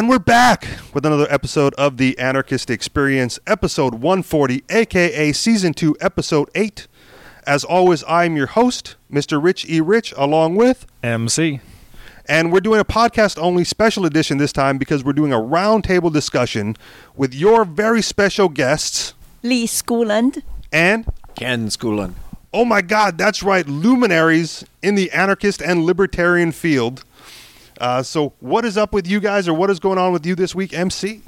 [0.00, 5.94] And we're back with another episode of the Anarchist Experience, episode 140, aka season 2,
[6.00, 6.86] episode 8.
[7.46, 9.38] As always, I'm your host, Mr.
[9.44, 9.82] Rich E.
[9.82, 11.60] Rich, along with MC.
[12.24, 16.10] And we're doing a podcast only special edition this time because we're doing a roundtable
[16.10, 16.78] discussion
[17.14, 19.12] with your very special guests,
[19.42, 20.42] Li Schoolland.
[20.72, 21.04] and
[21.34, 22.14] Ken Schoolland.
[22.54, 27.04] oh my God, that's right, luminaries in the anarchist and libertarian field.
[27.80, 30.34] Uh, so, what is up with you guys, or what is going on with you
[30.34, 31.22] this week, MC?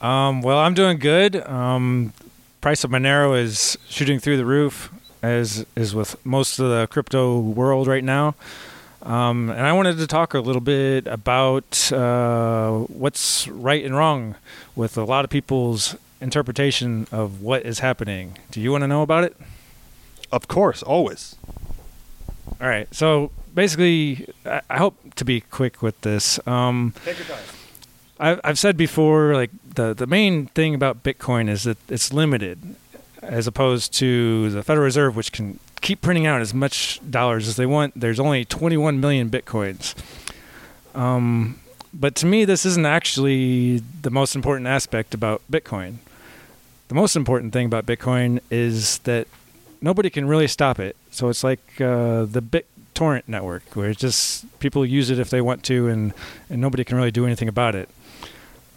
[0.00, 1.36] Um, well, I'm doing good.
[1.36, 2.12] Um,
[2.60, 7.38] price of Monero is shooting through the roof, as is with most of the crypto
[7.38, 8.34] world right now.
[9.02, 14.34] Um, and I wanted to talk a little bit about uh, what's right and wrong
[14.74, 18.38] with a lot of people's interpretation of what is happening.
[18.50, 19.36] Do you want to know about it?
[20.32, 21.36] Of course, always.
[22.62, 22.92] All right.
[22.94, 26.38] So basically, I, I hope to be quick with this.
[26.46, 27.44] Um, Take your time.
[28.20, 32.76] I've, I've said before, like the the main thing about Bitcoin is that it's limited,
[33.20, 37.56] as opposed to the Federal Reserve, which can keep printing out as much dollars as
[37.56, 37.98] they want.
[37.98, 39.96] There's only 21 million bitcoins.
[40.94, 41.58] Um,
[41.92, 45.96] but to me, this isn't actually the most important aspect about Bitcoin.
[46.86, 49.26] The most important thing about Bitcoin is that
[49.80, 50.96] nobody can really stop it.
[51.12, 55.40] So it's like uh, the BitTorrent network, where it's just people use it if they
[55.40, 56.12] want to, and
[56.50, 57.88] and nobody can really do anything about it.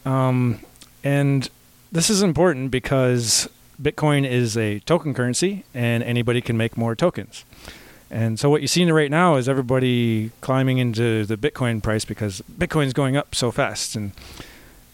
[0.06, 0.60] Um,
[1.04, 1.50] and
[1.92, 3.50] this is important because
[3.82, 7.46] Bitcoin is a token currency, and anybody can make more tokens.
[8.12, 12.42] And so what you see right now is everybody climbing into the Bitcoin price because
[12.52, 13.96] Bitcoin's going up so fast.
[13.96, 14.12] And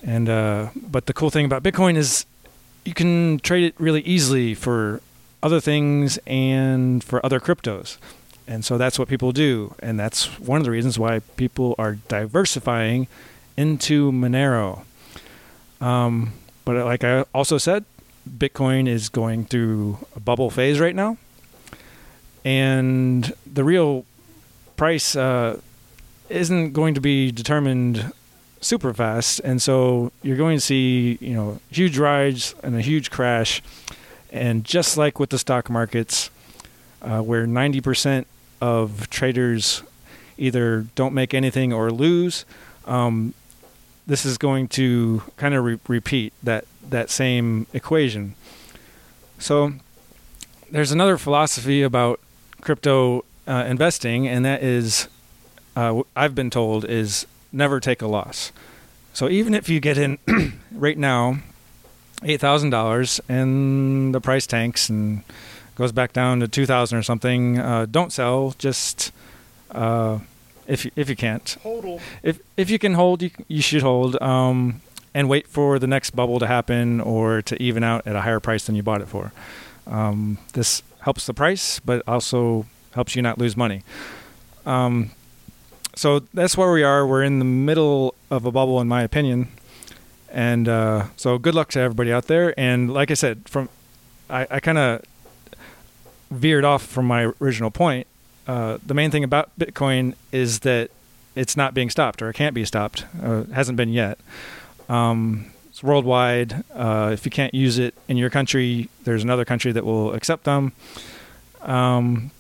[0.04, 2.26] and uh, but the cool thing about Bitcoin is
[2.86, 5.02] you can trade it really easily for
[5.44, 7.98] other things and for other cryptos.
[8.48, 11.94] And so that's what people do, and that's one of the reasons why people are
[12.10, 13.08] diversifying
[13.56, 14.84] into Monero.
[15.80, 16.34] Um,
[16.66, 17.86] but like I also said,
[18.30, 21.18] Bitcoin is going through a bubble phase right now,
[22.44, 24.06] and the real
[24.76, 25.60] price uh,
[26.30, 28.12] isn't going to be determined
[28.60, 33.12] super fast, and so you're going to see you know huge rides and a huge
[33.12, 33.62] crash,
[34.32, 36.30] and just like with the stock markets,
[37.02, 38.26] uh, where 90%
[38.62, 39.84] of traders
[40.38, 42.46] either don't make anything or lose.
[42.86, 43.34] Um,
[44.08, 48.36] this is going to kind of re- repeat that that same equation.
[49.40, 49.74] So
[50.70, 52.20] there's another philosophy about
[52.62, 55.08] crypto uh, investing, and that is,
[55.76, 58.52] uh, I've been told, is never take a loss.
[59.14, 60.18] So even if you get in
[60.72, 61.40] right now,
[62.24, 65.24] eight thousand dollars, and the price tanks and
[65.76, 68.54] goes back down to two thousand or something, uh, don't sell.
[68.58, 69.12] Just
[69.72, 70.20] uh,
[70.68, 72.00] if you, if you can't, Total.
[72.24, 74.82] if if you can hold, you you should hold, um,
[75.14, 78.40] and wait for the next bubble to happen or to even out at a higher
[78.40, 79.32] price than you bought it for.
[79.88, 83.84] Um, this helps the price, but also helps you not lose money.
[84.66, 85.12] Um,
[85.96, 87.06] so that's where we are.
[87.06, 89.50] We're in the middle of a bubble, in my opinion.
[90.32, 92.58] And uh, so, good luck to everybody out there.
[92.60, 93.70] And like I said, from
[94.30, 95.04] I, I kind of
[96.32, 98.08] veered off from my original point.
[98.48, 100.90] Uh, the main thing about Bitcoin is that
[101.36, 103.06] it's not being stopped or it can't be stopped.
[103.22, 104.18] Uh, hasn't been yet.
[104.90, 106.64] Um, it's worldwide.
[106.74, 110.46] Uh, if you can't use it in your country, there's another country that will accept
[110.46, 110.72] them.
[111.62, 112.32] Um,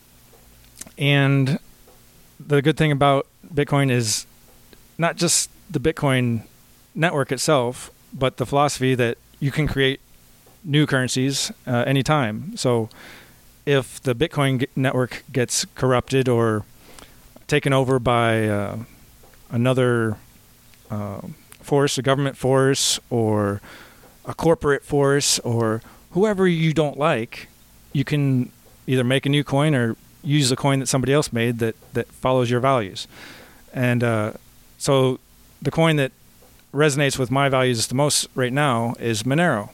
[0.98, 1.60] and
[2.40, 4.26] the good thing about Bitcoin is
[4.98, 6.44] not just the Bitcoin
[6.96, 10.00] network itself, but the philosophy that you can create
[10.64, 12.56] new currencies uh, anytime.
[12.58, 12.90] So
[13.66, 16.66] if the Bitcoin network gets corrupted or
[17.48, 18.78] taken over by uh,
[19.50, 20.18] another
[20.90, 21.22] uh,
[21.62, 23.62] force, a government force, or
[24.26, 25.82] a corporate force, or
[26.12, 27.48] whoever you don't like,
[27.94, 28.52] you can
[28.88, 32.08] either make a new coin or use the coin that somebody else made that, that
[32.08, 33.08] follows your values.
[33.74, 34.34] And uh,
[34.78, 35.20] so
[35.62, 36.12] the coin that
[36.74, 39.70] resonates with my values the most right now is Monero.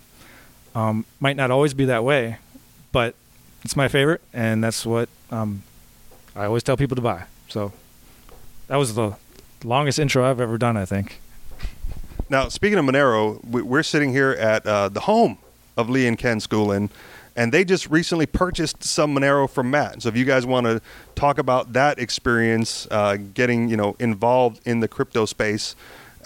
[0.76, 2.38] Um, might not always be that way,
[2.92, 3.16] but
[3.64, 5.64] it's my favorite, and that's what um,
[6.36, 7.24] I always tell people to buy.
[7.50, 7.72] So
[8.68, 9.16] that was the
[9.64, 11.20] longest intro I've ever done, I think.
[12.30, 15.38] Now, speaking of Monero, we- we're sitting here at uh, the home
[15.78, 16.90] of Li and Ken Schoolland,
[17.36, 20.02] and they just recently purchased some Monero from Matt.
[20.02, 20.82] So, if you guys want to
[21.16, 25.76] talk about that experience, uh, getting you know involved in the crypto space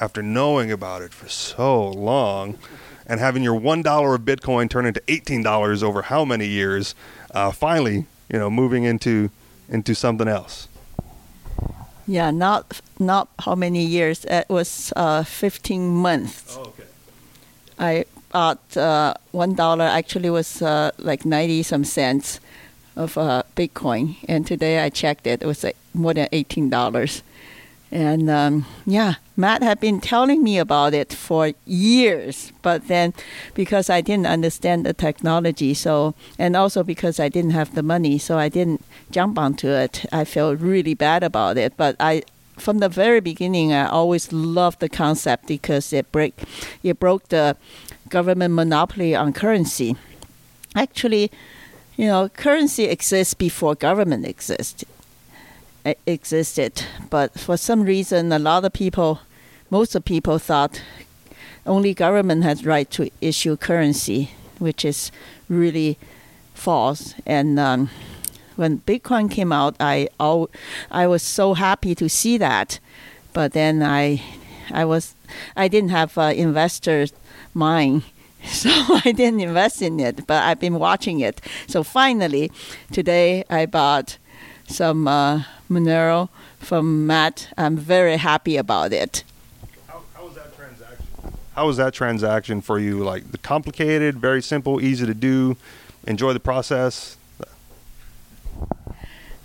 [0.02, 2.58] after knowing about it for so long,
[3.06, 6.96] and having your one dollar of Bitcoin turn into eighteen dollars over how many years,
[7.34, 9.30] uh, finally, you know, moving into
[9.70, 10.68] into something else.
[12.08, 14.26] Yeah, not not how many years.
[14.26, 16.58] It was uh, 15 months.
[16.58, 16.84] Oh, okay.
[17.80, 19.86] I bought uh, one dollar.
[19.86, 22.40] Actually, was uh, like 90 some cents
[22.96, 25.42] of uh, Bitcoin, and today I checked it.
[25.42, 27.24] It was like more than 18 dollars.
[27.92, 33.14] And um, yeah, Matt had been telling me about it for years, but then
[33.56, 38.18] because I didn't understand the technology, so and also because I didn't have the money,
[38.20, 40.06] so I didn't jump onto it.
[40.12, 42.24] I felt really bad about it, but I
[42.58, 46.34] from the very beginning, I always loved the concept because it break,
[46.84, 47.58] it broke the
[48.10, 49.96] government monopoly on currency.
[50.76, 51.32] Actually,
[51.98, 54.86] you know, currency exists before government exists
[56.06, 59.20] existed, but for some reason, a lot of people,
[59.72, 60.84] most of people thought
[61.66, 65.12] only government has right to issue currency, which is
[65.50, 65.98] really
[66.54, 67.16] false.
[67.26, 67.90] And um,
[68.56, 70.50] when Bitcoin came out, I all,
[70.92, 72.80] I was so happy to see that,
[73.34, 74.22] but then I
[74.72, 75.16] I was
[75.56, 77.14] I didn't have uh, investors
[77.54, 78.04] mind.
[78.44, 78.72] So
[79.06, 81.40] I didn't invest in it, but I've been watching it.
[81.68, 82.52] So finally,
[82.92, 84.18] today I bought
[84.68, 86.30] some uh, Monero
[86.60, 87.54] from Matt.
[87.56, 89.24] I'm very happy about it.
[89.88, 91.06] How, how was that transaction?
[91.56, 93.04] How was that transaction for you?
[93.04, 95.58] Like the complicated, very simple, easy to do,
[96.08, 97.18] enjoy the process.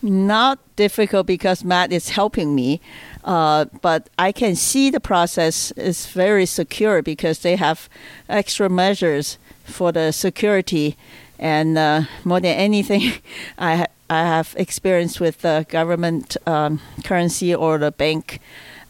[0.02, 2.80] Not difficult because Matt is helping me,
[3.24, 7.88] uh, but I can see the process is very secure because they have
[8.28, 10.96] extra measures for the security,
[11.40, 13.14] and uh, more than anything,
[13.58, 18.40] I I have experience with the government um, currency or the bank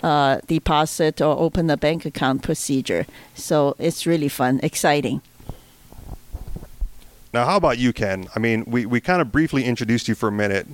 [0.02, 3.06] uh, deposit or open a bank account procedure.
[3.34, 5.22] So it's really fun, exciting.
[7.32, 8.28] Now, how about you, Ken?
[8.34, 10.66] I mean, we, we kind of briefly introduced you for a minute,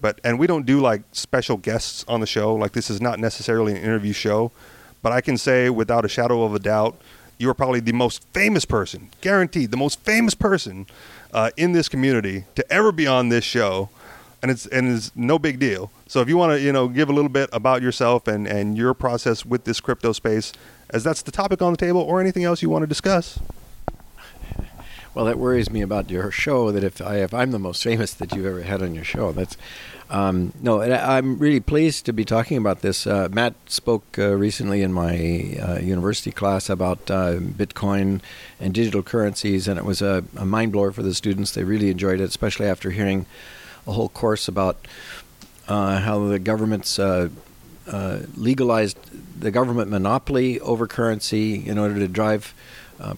[0.00, 2.54] but and we don't do like special guests on the show.
[2.54, 4.50] Like this is not necessarily an interview show,
[5.02, 6.96] but I can say without a shadow of a doubt,
[7.38, 10.86] you are probably the most famous person, guaranteed, the most famous person
[11.32, 13.90] uh, in this community to ever be on this show,
[14.42, 15.90] and it's and it's no big deal.
[16.06, 18.76] So if you want to, you know, give a little bit about yourself and and
[18.76, 20.52] your process with this crypto space,
[20.90, 23.38] as that's the topic on the table, or anything else you want to discuss.
[25.14, 26.70] Well, that worries me about your show.
[26.70, 29.32] That if I if I'm the most famous that you've ever had on your show,
[29.32, 29.56] that's
[30.10, 30.82] um, no.
[30.82, 33.06] I'm really pleased to be talking about this.
[33.06, 38.20] Uh, Matt spoke uh, recently in my uh, university class about uh, Bitcoin
[38.60, 41.52] and digital currencies, and it was a, a mind blower for the students.
[41.52, 43.24] They really enjoyed it, especially after hearing
[43.86, 44.76] a whole course about
[45.68, 47.28] uh, how the government's uh,
[48.36, 48.98] legalized
[49.40, 52.54] the government monopoly over currency in order to drive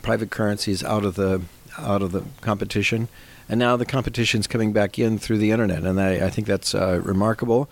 [0.03, 1.41] private currencies out of the
[1.79, 3.09] out of the competition,
[3.49, 6.75] and now the competition's coming back in through the internet, and I, I think that's
[6.75, 7.69] uh, remarkable.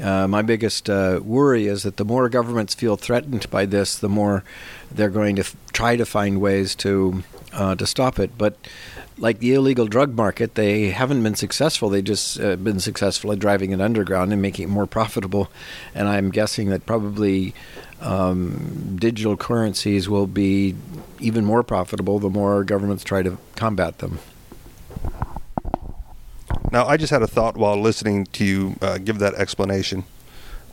[0.00, 4.08] Uh, my biggest uh, worry is that the more governments feel threatened by this, the
[4.08, 4.42] more
[4.90, 8.38] they're going to f- try to find ways to uh, to stop it.
[8.38, 8.56] But
[9.18, 11.88] like the illegal drug market, they haven't been successful.
[11.88, 15.50] They've just uh, been successful at driving it underground and making it more profitable.
[15.94, 17.54] And I'm guessing that probably
[18.00, 20.74] um, digital currencies will be
[21.20, 24.18] even more profitable the more governments try to combat them.
[26.70, 30.04] Now, I just had a thought while listening to you uh, give that explanation.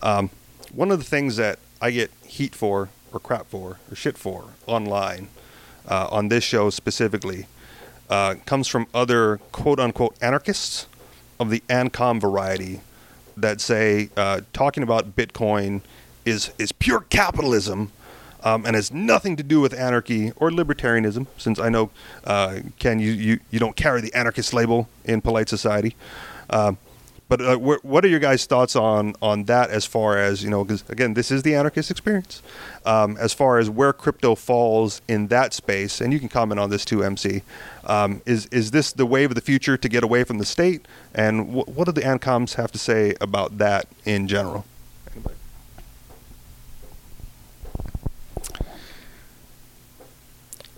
[0.02, 0.30] Um,
[0.72, 4.46] one of the things that I get heat for, or crap for, or shit for
[4.66, 5.28] online,
[5.88, 7.48] uh, on this show specifically,
[8.10, 10.88] uh, comes from other quote unquote anarchists
[11.40, 12.82] of the ANCOM variety
[13.38, 15.82] that say uh, talking about Bitcoin
[16.26, 17.92] is is pure capitalism
[18.44, 21.28] um, and has nothing to do with anarchy or libertarianism.
[21.38, 21.90] Since I know
[22.24, 25.96] uh, Ken, you, you you don't carry the anarchist label in polite society.
[26.50, 26.74] Uh,
[27.30, 29.70] but uh, wh- what are your guys' thoughts on on that?
[29.70, 32.42] As far as you know, because again, this is the anarchist experience.
[32.86, 36.72] Um, as far as where crypto falls in that space, and you can comment on
[36.72, 37.44] this too, MC.
[37.86, 40.86] Um, is is this the wave of the future to get away from the state?
[41.14, 44.66] And wh- what do the ANCOMs have to say about that in general?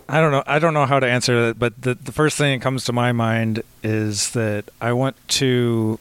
[0.10, 0.43] I don't know.
[0.46, 2.91] I don't know how to answer that, but the the first thing that comes to
[2.91, 5.98] my mind is that I want to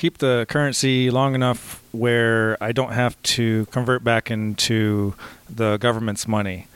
[0.00, 5.14] keep the currency long enough where I don't have to convert back into
[5.54, 6.68] the government's money.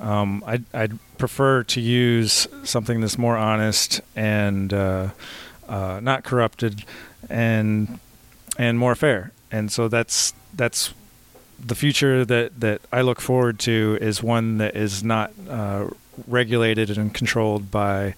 [0.00, 5.08] Um, I'd, I'd, prefer to use something that's more honest and uh,
[5.66, 6.84] uh, not corrupted
[7.30, 7.98] and
[8.58, 9.32] and more fair.
[9.50, 10.92] And so that's that's
[11.64, 15.86] the future that, that I look forward to is one that is not uh,
[16.26, 18.14] regulated and controlled by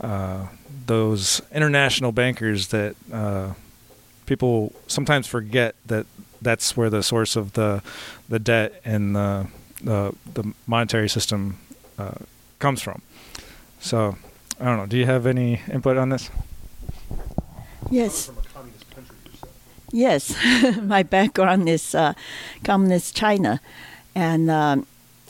[0.00, 0.46] uh,
[0.86, 3.52] those international bankers that uh,
[4.32, 6.06] people sometimes forget that
[6.40, 7.82] that's where the source of the
[8.28, 9.46] the debt and the
[9.84, 11.58] the, the monetary system
[11.98, 12.14] uh,
[12.58, 13.02] comes from.
[13.80, 14.16] So
[14.60, 14.86] I don't know.
[14.86, 16.30] Do you have any input on this?
[17.90, 18.30] Yes.
[19.94, 20.34] Yes,
[20.82, 22.14] my background is uh,
[22.64, 23.60] communist China,
[24.14, 24.86] and um,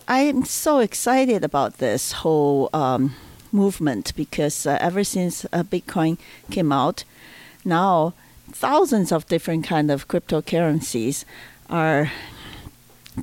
[0.06, 3.16] I am so excited about this whole um,
[3.50, 6.16] movement because uh, ever since uh, Bitcoin
[6.52, 7.02] came out,
[7.64, 8.14] now
[8.52, 11.24] thousands of different kind of cryptocurrencies
[11.68, 12.12] are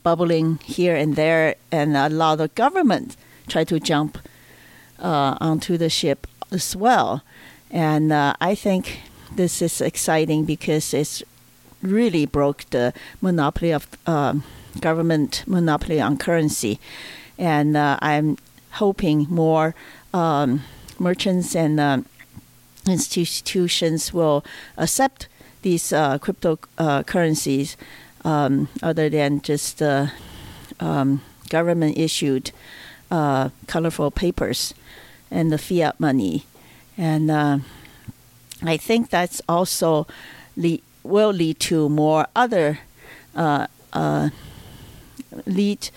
[0.04, 3.16] bubbling here and there, and a lot of government
[3.48, 4.18] try to jump
[5.00, 7.24] uh, onto the ship as well.
[7.72, 9.02] And uh, I think
[9.36, 11.24] this is exciting because it's
[11.82, 14.44] really broke the monopoly of um,
[14.80, 16.80] government monopoly on currency,
[17.38, 18.38] and uh, I'm
[18.72, 19.76] hoping more
[20.14, 20.62] um,
[21.00, 22.02] merchants and uh,
[22.88, 24.44] institutions will
[24.78, 25.28] accept
[25.62, 27.76] these uh, cryptocurrencies
[28.24, 30.08] um, other than just uh,
[30.80, 32.52] um, government issued
[33.12, 34.74] uh, colorful papers
[35.32, 36.46] and the fiat money.
[36.98, 37.60] And uh,
[38.64, 40.08] I think that's also
[41.04, 42.80] will lead to more other
[43.36, 44.30] uh, uh,
[45.46, 45.90] lead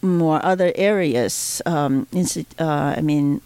[0.00, 1.60] more other areas.
[1.66, 2.06] Um,
[2.58, 3.40] I mean,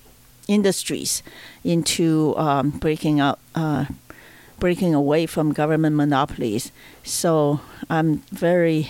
[0.48, 1.22] industries
[1.64, 3.86] into um, breaking out, uh,
[4.58, 6.72] breaking away from government monopolies.
[7.04, 7.60] So
[7.90, 8.88] I'm very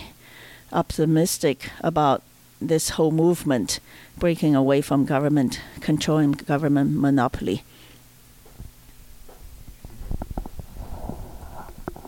[0.73, 2.23] optimistic about
[2.61, 3.81] this whole movement
[4.19, 7.63] breaking away from government controlling government monopoly.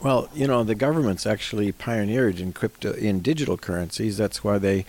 [0.02, 4.16] Well, you know, the government's actually pioneered in crypto in digital currencies.
[4.16, 4.84] That's why they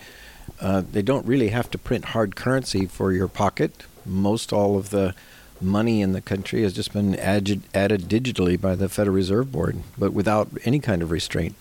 [0.60, 3.84] uh, they don't really have to print hard currency for your pocket.
[4.10, 5.14] Most all of the
[5.60, 9.78] money in the country has just been added, added digitally by the Federal Reserve Board,
[9.96, 11.54] but without any kind of restraint.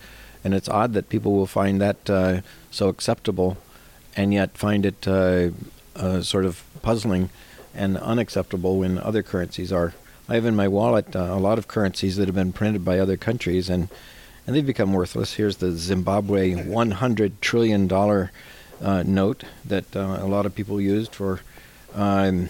[0.43, 2.41] And it's odd that people will find that uh,
[2.71, 3.57] so acceptable,
[4.15, 5.49] and yet find it uh,
[5.95, 7.29] uh sort of puzzling
[7.75, 9.93] and unacceptable when other currencies are.
[10.27, 12.99] I have in my wallet uh, a lot of currencies that have been printed by
[12.99, 13.89] other countries, and
[14.47, 15.33] and they've become worthless.
[15.33, 18.31] Here's the Zimbabwe 100 trillion dollar
[18.81, 21.41] uh, note that uh, a lot of people used for,
[21.95, 22.49] um,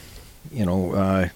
[0.51, 1.29] you know, uh,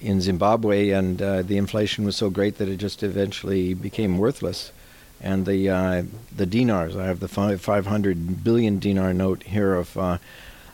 [0.00, 4.72] in Zimbabwe, and uh, the inflation was so great that it just eventually became worthless.
[5.20, 6.02] And the uh,
[6.34, 9.96] the dinars, I have the 500 billion dinar note here of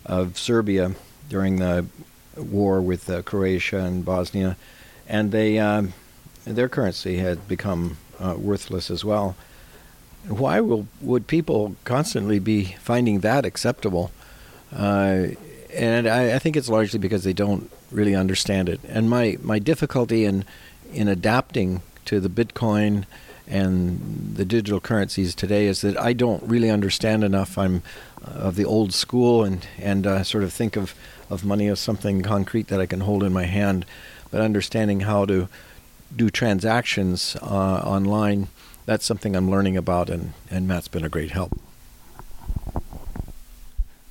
[0.07, 0.93] of Serbia
[1.29, 1.87] during the
[2.37, 4.57] war with Croatia and Bosnia
[5.09, 5.95] and they um,
[6.45, 9.35] their currency had become uh, worthless as well.
[10.29, 14.13] Why will would people constantly be finding that acceptable?
[14.73, 15.29] Uh,
[15.75, 18.81] and I, I, think it's largely because they don't really understand it.
[18.89, 20.45] And my, my difficulty in
[20.93, 23.05] in adapting to the Bitcoin
[23.47, 27.59] and the digital currencies today is that I don't really understand enough.
[27.59, 27.83] I'm
[28.23, 30.95] of the old school and and uh, sort of think of
[31.31, 33.85] of money as something concrete that I can hold in my hand
[34.31, 35.49] but understanding how to
[36.15, 38.49] do transactions uh, online,
[38.87, 41.59] that's something I'm learning about, and, and Matt's been a great help.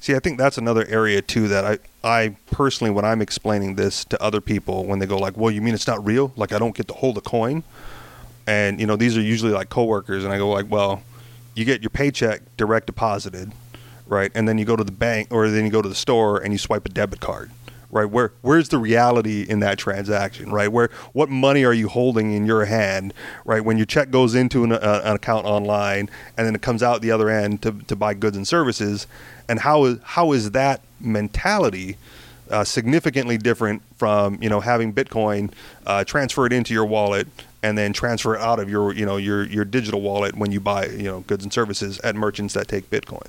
[0.08, 4.06] See, I think that's another area too that I, I personally, when I'm explaining this
[4.06, 6.32] to other people, when they go like, "Well, you mean it's not real?
[6.38, 7.62] Like I don't get to hold a coin?"
[8.48, 11.04] And you know, these are usually like coworkers, and I go like, "Well,
[11.56, 13.52] you get your paycheck direct deposited,
[14.06, 14.32] right?
[14.34, 16.54] And then you go to the bank, or then you go to the store and
[16.54, 17.52] you swipe a debit card."
[17.92, 18.06] Right?
[18.06, 20.72] Where where's the reality in that transaction, right?
[20.72, 23.14] Where what money are you holding in your hand,
[23.46, 23.64] right?
[23.64, 27.02] When your check goes into an, uh, an account online and then it comes out
[27.02, 29.08] the other end to, to buy goods and services,
[29.48, 31.98] and how is how is that mentality?
[32.50, 35.52] Uh, significantly different from you know having Bitcoin
[35.86, 37.28] uh, transferred into your wallet
[37.62, 40.60] and then transfer it out of your you know your your digital wallet when you
[40.62, 43.28] buy you know goods and services at merchants that take Bitcoin.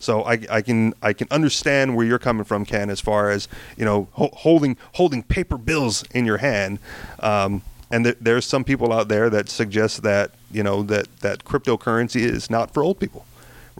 [0.00, 3.48] So I, I can I can understand where you're coming from, Ken, as far as
[3.76, 6.78] you know ho- holding holding paper bills in your hand.
[7.20, 11.44] Um, and th- there's some people out there that suggest that you know that that
[11.44, 13.26] cryptocurrency is not for old people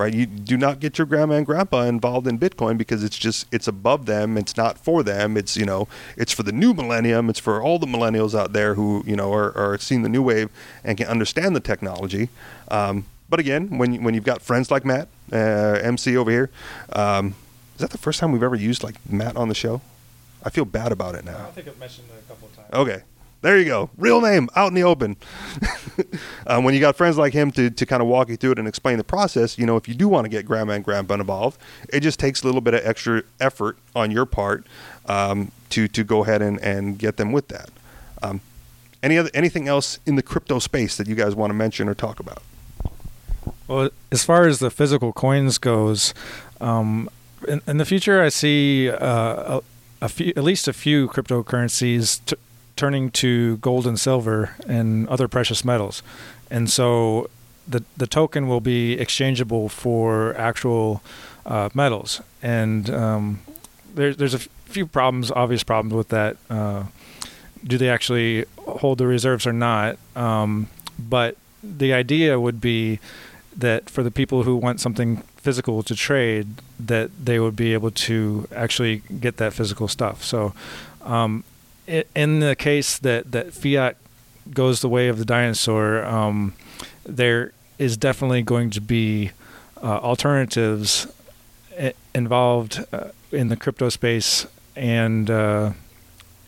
[0.00, 0.14] right?
[0.14, 3.68] You do not get your grandma and grandpa involved in Bitcoin because it's just it's
[3.68, 4.38] above them.
[4.38, 5.36] It's not for them.
[5.36, 7.28] It's you know it's for the new millennium.
[7.28, 10.22] It's for all the millennials out there who you know are, are seeing the new
[10.22, 10.48] wave
[10.82, 12.30] and can understand the technology.
[12.68, 16.50] Um, but again, when when you've got friends like Matt, uh, MC over here,
[16.92, 17.34] um,
[17.74, 19.80] is that the first time we've ever used like Matt on the show?
[20.42, 21.46] I feel bad about it now.
[21.48, 22.68] I think I've mentioned it a couple of times.
[22.72, 23.02] Okay.
[23.42, 23.88] There you go.
[23.96, 25.16] Real name out in the open.
[26.46, 28.58] um, when you got friends like him to, to kind of walk you through it
[28.58, 31.14] and explain the process, you know, if you do want to get grandma and grandpa
[31.14, 31.58] involved,
[31.90, 34.66] it just takes a little bit of extra effort on your part
[35.06, 37.70] um, to, to go ahead and, and get them with that.
[38.22, 38.42] Um,
[39.02, 41.94] any other anything else in the crypto space that you guys want to mention or
[41.94, 42.42] talk about?
[43.70, 46.12] Well, as far as the physical coins goes,
[46.60, 47.08] um,
[47.46, 49.62] in, in, the future, I see uh, a,
[50.00, 52.34] a, few, at least a few cryptocurrencies t-
[52.74, 56.02] turning to gold and silver and other precious metals,
[56.50, 57.30] and so
[57.68, 61.00] the the token will be exchangeable for actual
[61.46, 62.20] uh, metals.
[62.42, 63.38] And um,
[63.94, 66.36] there, there's a few problems, obvious problems with that.
[66.50, 66.86] Uh,
[67.62, 69.96] do they actually hold the reserves or not?
[70.16, 70.66] Um,
[70.98, 72.98] but the idea would be
[73.56, 76.46] that for the people who want something physical to trade,
[76.78, 80.22] that they would be able to actually get that physical stuff.
[80.22, 80.54] So,
[81.02, 81.44] um,
[81.86, 83.96] it, in the case that that fiat
[84.52, 86.54] goes the way of the dinosaur, um,
[87.04, 89.32] there is definitely going to be
[89.82, 91.06] uh, alternatives
[92.14, 95.72] involved uh, in the crypto space and uh,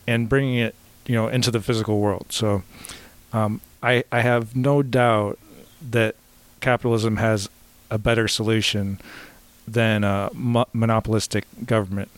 [0.07, 2.27] and bringing it you know into the physical world.
[2.29, 2.63] So,
[3.31, 5.39] um, I I have no doubt
[5.91, 6.15] that
[6.63, 7.49] capitalism has
[7.91, 8.99] a better solution
[9.67, 12.09] than a mo- monopolistic government.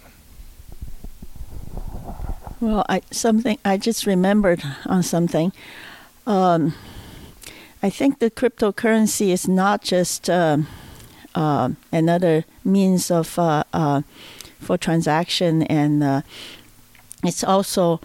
[2.62, 5.52] Well, I something I just remembered on something.
[6.25, 6.74] Um,
[7.84, 10.58] I think the cryptocurrency is not just uh,
[11.36, 14.02] uh, another means of uh, uh
[14.60, 16.22] for transaction, and uh,
[17.24, 18.00] it's also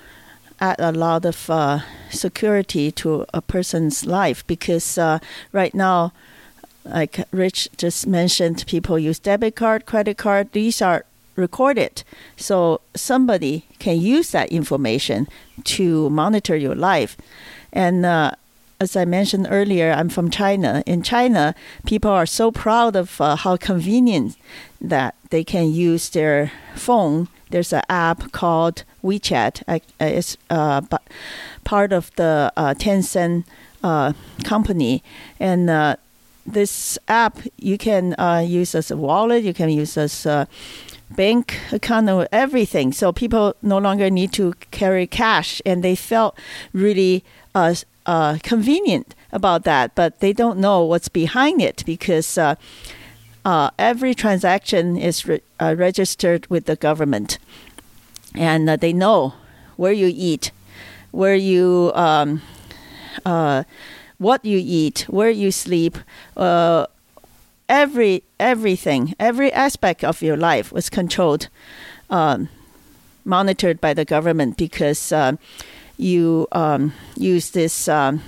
[0.60, 1.80] add a lot of uh,
[2.10, 4.98] security to a person's life because
[5.52, 6.12] right now
[6.84, 10.52] like Rich just mentioned, people use debit card, credit card.
[10.52, 11.04] These are
[11.36, 12.02] recorded,
[12.36, 15.28] so somebody can use that information
[15.64, 17.16] to monitor your life.
[17.72, 18.32] And uh,
[18.80, 20.82] as I mentioned earlier, I'm from China.
[20.86, 21.54] In China,
[21.86, 24.36] people are so proud of uh, how convenient
[24.80, 27.28] that they can use their phone.
[27.50, 29.62] There's an app called WeChat.
[29.68, 30.80] Uh, it's uh,
[31.64, 33.44] part of the uh, Tencent
[33.82, 34.12] uh,
[34.44, 35.02] company,
[35.38, 35.68] and
[36.46, 40.48] this app you can uh, use as a wallet, you can use as a
[41.10, 42.92] bank account or everything.
[42.92, 46.36] So people no longer need to carry cash, and they felt
[46.72, 47.24] really
[47.54, 47.74] uh,
[48.06, 49.94] uh, convenient about that.
[49.94, 52.54] But they don't know what's behind it because uh,
[53.44, 57.38] uh, every transaction is re- uh, registered with the government,
[58.34, 59.34] and they know
[59.76, 60.52] where you eat,
[61.10, 61.92] where you.
[61.94, 62.42] Um,
[64.20, 65.96] what you eat, where you sleep,
[66.36, 66.86] uh,
[67.70, 71.48] every everything, every aspect of your life was controlled,
[72.10, 72.50] um,
[73.24, 75.32] monitored by the government because uh,
[75.96, 77.88] you um, use this.
[77.88, 78.22] Um,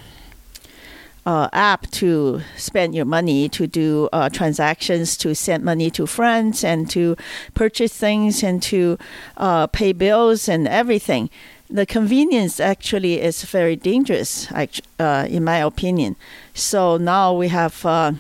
[1.25, 6.65] uh, app to spend your money, to do uh, transactions, to send money to friends,
[6.65, 7.17] and to
[7.55, 8.99] purchase things, and to
[9.37, 11.31] uh, pay bills and everything
[11.73, 16.17] the convenience actually is very dangerous, uh, in my opinion.
[16.53, 18.13] So now we have uh,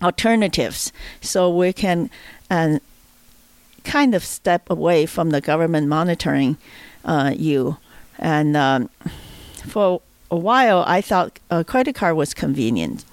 [0.00, 2.10] alternatives, so we can
[2.48, 2.78] uh,
[3.82, 6.58] kind of step away from the government monitoring
[7.04, 7.76] uh, you.
[8.18, 8.88] And um,
[9.66, 13.04] for a while, I thought a credit card was convenient,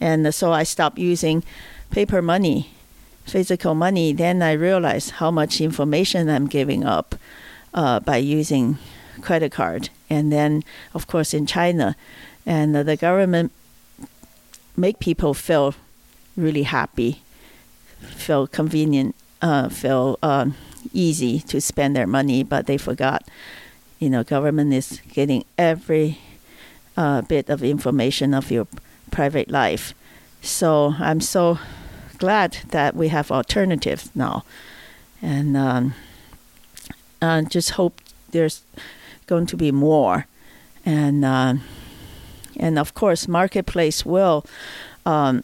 [0.00, 1.44] and so I stopped using
[1.90, 2.70] paper money,
[3.26, 4.12] physical money.
[4.12, 7.14] Then I realized how much information I'm giving up
[7.72, 8.76] uh, by using
[9.22, 9.90] credit card.
[10.10, 10.62] And then,
[10.94, 11.96] of course, in China,
[12.46, 13.52] and the government
[14.76, 15.74] make people feel
[16.36, 17.22] really happy,
[18.00, 20.46] feel convenient, uh, feel uh,
[20.92, 23.26] easy to spend their money, but they forgot,
[23.98, 26.18] you know, government is getting every
[26.96, 28.66] uh, bit of information of your
[29.10, 29.94] private life.
[30.42, 31.58] So I'm so
[32.18, 34.44] glad that we have alternatives now,
[35.22, 35.94] and um,
[37.48, 38.00] just hope
[38.30, 38.62] there's
[39.26, 40.26] going to be more,
[40.84, 41.54] and uh,
[42.56, 44.44] and of course, marketplace will
[45.06, 45.42] um,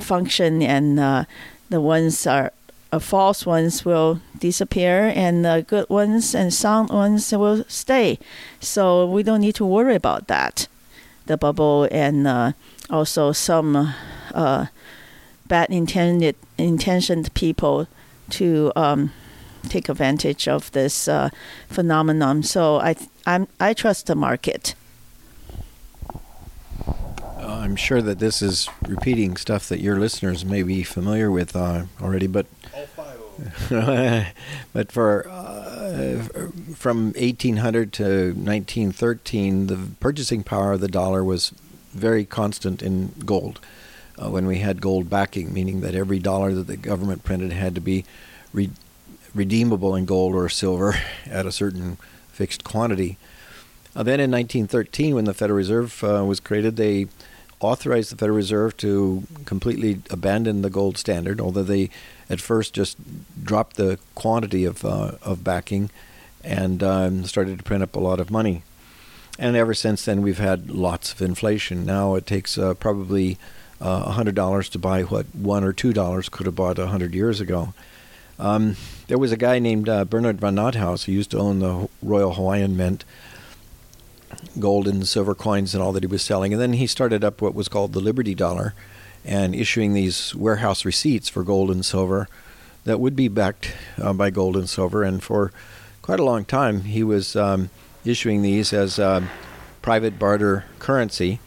[0.00, 1.24] function, and uh,
[1.70, 2.52] the ones are
[2.92, 8.18] uh, false ones will disappear, and the good ones and sound ones will stay.
[8.60, 10.68] So we don't need to worry about that.
[11.26, 12.52] The bubble and uh,
[12.88, 13.94] also some
[14.32, 14.66] uh,
[15.46, 17.86] bad intended intentioned people
[18.30, 19.12] to um,
[19.66, 21.30] take advantage of this uh,
[21.68, 22.42] phenomenon.
[22.42, 24.74] So I I'm, I trust the market.
[26.86, 31.54] Uh, I'm sure that this is repeating stuff that your listeners may be familiar with
[31.54, 32.46] uh, already, but
[33.68, 36.22] but for uh,
[36.74, 41.52] from 1800 to 1913, the purchasing power of the dollar was
[41.92, 43.60] very constant in gold.
[44.18, 47.74] Uh, when we had gold backing, meaning that every dollar that the government printed had
[47.74, 48.02] to be
[48.54, 48.70] re-
[49.36, 50.94] redeemable in gold or silver
[51.26, 51.98] at a certain
[52.32, 53.18] fixed quantity.
[53.94, 57.06] Uh, then in 1913, when the Federal Reserve uh, was created, they
[57.60, 61.88] authorized the Federal Reserve to completely abandon the gold standard, although they
[62.28, 62.98] at first just
[63.42, 65.90] dropped the quantity of, uh, of backing
[66.44, 68.62] and um, started to print up a lot of money.
[69.38, 71.84] And ever since then, we've had lots of inflation.
[71.84, 73.38] Now it takes uh, probably
[73.80, 77.74] uh, $100 to buy what 1 or $2 could have bought 100 years ago.
[78.38, 78.76] Um,
[79.08, 82.34] there was a guy named uh, Bernard von Nothaus who used to own the Royal
[82.34, 83.04] Hawaiian Mint,
[84.58, 86.52] gold and silver coins and all that he was selling.
[86.52, 88.74] And then he started up what was called the Liberty Dollar
[89.24, 92.28] and issuing these warehouse receipts for gold and silver
[92.84, 95.02] that would be backed uh, by gold and silver.
[95.02, 95.52] And for
[96.02, 97.70] quite a long time, he was um,
[98.04, 99.26] issuing these as uh,
[99.82, 101.40] private barter currency.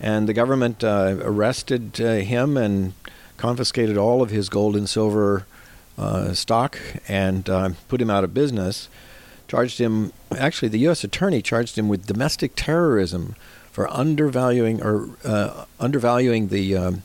[0.00, 2.94] And the government uh, arrested uh, him and
[3.36, 5.46] confiscated all of his gold and silver
[5.98, 6.78] uh, stock
[7.08, 8.88] and uh, put him out of business.
[9.48, 11.04] Charged him, actually, the U.S.
[11.04, 13.36] attorney charged him with domestic terrorism
[13.70, 15.10] for undervaluing or
[15.78, 17.02] undervaluing the um,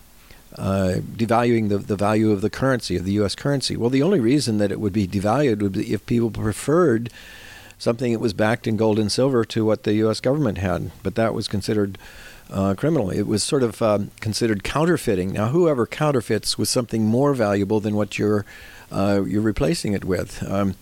[0.58, 3.36] uh, devaluing the, the value of the currency, of the U.S.
[3.36, 3.78] currency.
[3.78, 7.12] Well, the only reason that it would be devalued would be if people preferred
[7.78, 10.19] something that was backed in gold and silver to what the U.S.
[10.19, 10.91] government had.
[11.04, 11.97] But that was considered
[12.50, 13.10] uh, criminal.
[13.10, 15.34] It was sort of um, considered counterfeiting.
[15.34, 18.45] Now, whoever counterfeits with something more valuable than what you're
[18.91, 20.76] uh, you're replacing it with, um,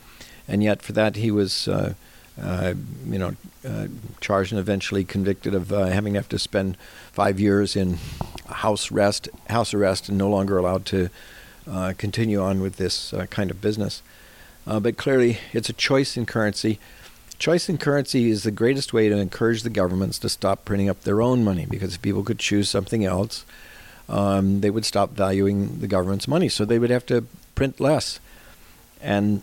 [0.47, 1.67] and yet for that he was.
[1.67, 1.93] Uh,
[2.41, 2.73] uh,
[3.07, 3.33] you know,
[3.65, 3.87] uh,
[4.19, 6.75] charged and eventually convicted of uh, having to have to spend
[7.13, 7.97] five years in
[8.47, 11.09] house arrest, house arrest, and no longer allowed to
[11.97, 14.01] continue on with this kind of business.
[14.65, 16.77] But clearly, it's a choice in currency.
[17.39, 21.01] Choice in currency is the greatest way to encourage the governments to stop printing up
[21.01, 23.45] their own money because if people could choose something else,
[24.07, 26.49] um, they would stop valuing the government's money.
[26.49, 28.19] So they would have to print less.
[29.01, 29.41] And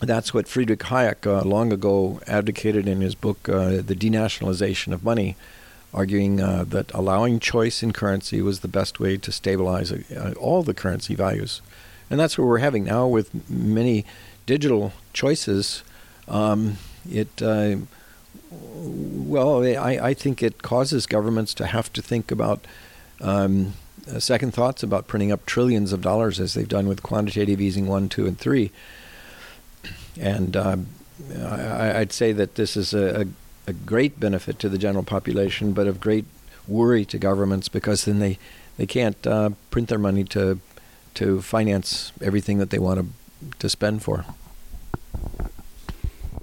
[0.00, 5.02] that's what Friedrich Hayek uh, long ago advocated in his book, uh, The Denationalization of
[5.02, 5.36] Money,
[5.94, 10.62] arguing uh, that allowing choice in currency was the best way to stabilize uh, all
[10.62, 11.62] the currency values.
[12.10, 14.04] And that's what we're having now with many
[14.44, 15.82] digital choices.
[16.28, 16.76] Um,
[17.10, 17.76] it, uh,
[18.50, 22.64] well, I, I, think it causes governments to have to think about
[23.20, 23.74] um,
[24.18, 28.08] second thoughts about printing up trillions of dollars as they've done with quantitative easing 1,
[28.08, 28.70] 2, and 3
[30.20, 30.86] and um,
[31.34, 33.26] I, would say that this is a, a,
[33.68, 36.24] a, great benefit to the general population, but of great
[36.68, 38.38] worry to governments because then they,
[38.76, 40.60] they can't uh, print their money to
[41.14, 43.06] to finance everything that they want to
[43.58, 44.24] to spend for.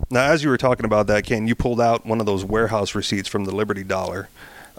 [0.09, 2.95] Now, as you were talking about that, Ken, you pulled out one of those warehouse
[2.95, 4.29] receipts from the Liberty Dollar.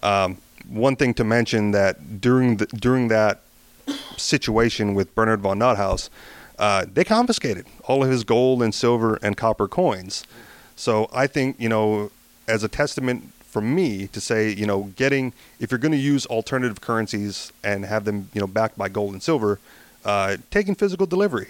[0.03, 3.41] Um, one thing to mention that during the, during that
[4.17, 6.11] situation with Bernard von Nothaus,
[6.59, 10.25] uh, they confiscated all of his gold and silver and copper coins.
[10.77, 12.11] So I think, you know,
[12.49, 16.27] as a testament for me to say, you know, getting, if you're going to use
[16.27, 19.61] alternative currencies and have them, you know, backed by gold and silver,
[20.05, 21.49] uh, taking physical delivery.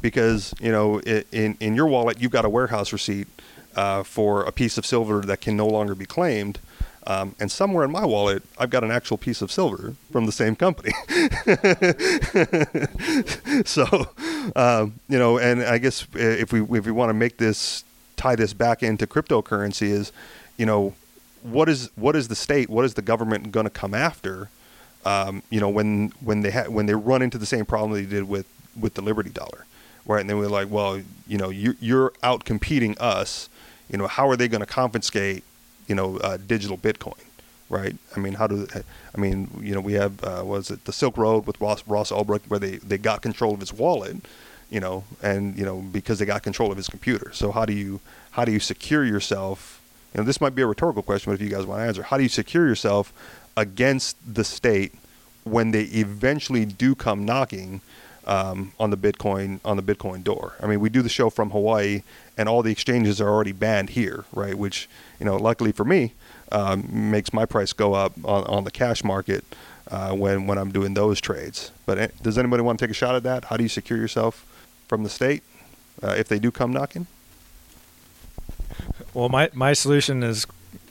[0.00, 3.28] Because, you know, in, in your wallet, you've got a warehouse receipt
[3.76, 6.58] uh, for a piece of silver that can no longer be claimed.
[7.06, 10.32] Um, and somewhere in my wallet, I've got an actual piece of silver from the
[10.32, 10.92] same company.
[13.64, 14.10] so,
[14.54, 17.82] um, you know, and I guess if we if we want to make this
[18.16, 20.12] tie this back into cryptocurrency, is
[20.56, 20.94] you know,
[21.42, 24.48] what is what is the state, what is the government going to come after?
[25.04, 28.06] Um, you know, when when they ha- when they run into the same problem they
[28.06, 28.46] did with
[28.78, 29.66] with the Liberty Dollar,
[30.06, 30.20] right?
[30.20, 33.48] And then we're like, well, you know, you're, you're out competing us.
[33.90, 35.42] You know, how are they going to confiscate
[35.92, 37.22] you know, uh, digital Bitcoin,
[37.68, 37.94] right?
[38.16, 38.66] I mean, how do
[39.14, 42.10] I mean, you know, we have uh, was it the Silk Road with Ross Ross
[42.10, 44.16] Ulbricht where they they got control of his wallet,
[44.70, 47.30] you know, and you know because they got control of his computer.
[47.34, 48.00] So how do you
[48.30, 49.82] how do you secure yourself?
[50.14, 52.02] You know, this might be a rhetorical question, but if you guys want to answer,
[52.04, 53.12] how do you secure yourself
[53.54, 54.94] against the state
[55.44, 57.82] when they eventually do come knocking?
[58.24, 60.54] Um, on the Bitcoin on the Bitcoin door.
[60.62, 62.02] I mean, we do the show from Hawaii,
[62.36, 64.56] and all the exchanges are already banned here, right?
[64.56, 66.14] Which you know, luckily for me,
[66.50, 69.44] um, makes my price go up on, on the cash market
[69.90, 71.70] uh, when when I'm doing those trades.
[71.86, 73.46] But eh, does anybody want to take a shot at that?
[73.46, 74.46] How do you secure yourself
[74.88, 75.42] from the state
[76.02, 77.06] uh, if they do come knocking?
[79.14, 80.46] Well, my my solution is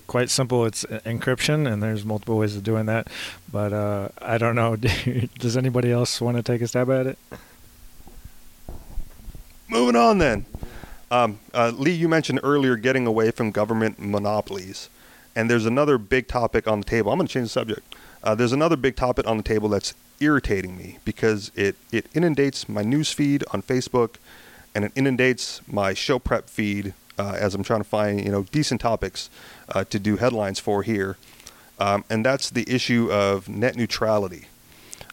[0.08, 0.66] quite simple.
[0.66, 3.08] It's encryption, and there's multiple ways of doing that.
[3.52, 4.76] But uh, I don't know.
[5.40, 7.18] Does anybody else want to take a stab at it?
[9.70, 10.46] Moving on then.
[11.12, 14.90] Um, uh, Li, you mentioned earlier getting away from government monopolies,
[15.36, 17.12] and there's another big topic on the table.
[17.12, 17.96] I'm going to change the subject.
[18.24, 22.70] Uh, there's another big topic on the table that's irritating me because it, it inundates
[22.70, 24.16] my news feed on Facebook
[24.74, 28.44] and it inundates my show prep feed uh, as I'm trying to find you know
[28.44, 29.30] decent topics
[29.68, 31.18] uh, to do headlines for here,
[31.78, 34.46] um, and that's the issue of net neutrality.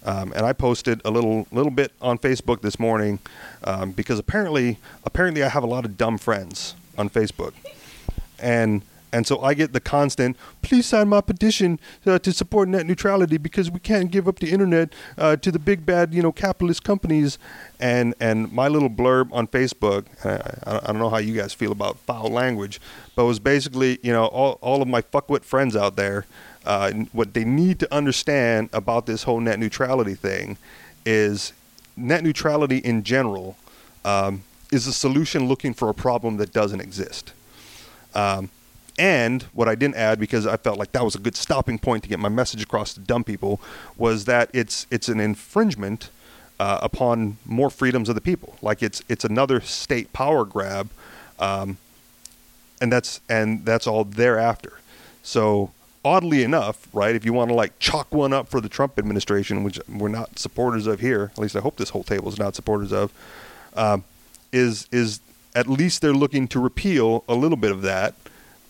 [0.05, 3.19] Um, and I posted a little little bit on Facebook this morning
[3.65, 7.53] um, because apparently apparently I have a lot of dumb friends on Facebook,
[8.39, 8.83] and
[9.13, 13.39] and so I get the constant, please sign my petition uh, to support net neutrality
[13.39, 16.85] because we can't give up the internet uh, to the big bad, you know, capitalist
[16.85, 17.39] companies.
[17.81, 21.73] And and my little blurb on Facebook, I, I, don't know how you guys feel
[21.73, 22.81] about foul language,
[23.15, 26.27] but it was basically, you know, all, all of my fuckwit friends out there,
[26.69, 30.59] uh, what they need to understand about this whole net neutrality thing
[31.07, 31.55] is
[31.97, 33.57] net neutrality in general
[34.05, 37.33] um, is a solution looking for a problem that doesn't exist.
[38.15, 38.51] Um,
[38.99, 42.03] and what I didn't add because I felt like that was a good stopping point
[42.03, 43.61] to get my message across to dumb people
[43.97, 46.11] was that it's it's an infringement
[46.61, 48.57] uh, upon more freedoms of the people.
[48.61, 50.91] Like it's it's another state power grab,
[51.39, 51.79] um,
[52.79, 54.81] and that's and that's all thereafter.
[55.23, 55.71] So
[56.05, 57.15] oddly enough, right?
[57.15, 60.39] If you want to like chalk one up for the Trump administration, which we're not
[60.39, 63.13] supporters of here, at least I hope this whole table is not supporters of,
[63.75, 64.05] um,
[64.53, 65.21] is is
[65.55, 68.15] at least they're looking to repeal a little bit of that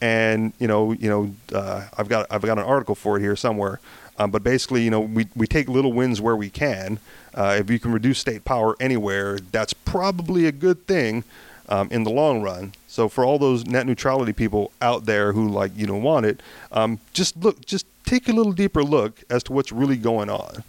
[0.01, 3.37] and you know, you know, uh, I've got I've got an article for it here
[3.37, 3.81] somewhere.
[4.19, 6.99] Um, but basically, you know, we, we take little wins where we can.
[7.35, 11.23] Uh, if you can reduce state power anywhere, that's probably a good thing
[11.69, 12.73] um, in the long run.
[12.87, 16.41] So for all those net neutrality people out there who like you know want it,
[16.73, 20.65] um, just look, just take a little deeper look as to what's really going on.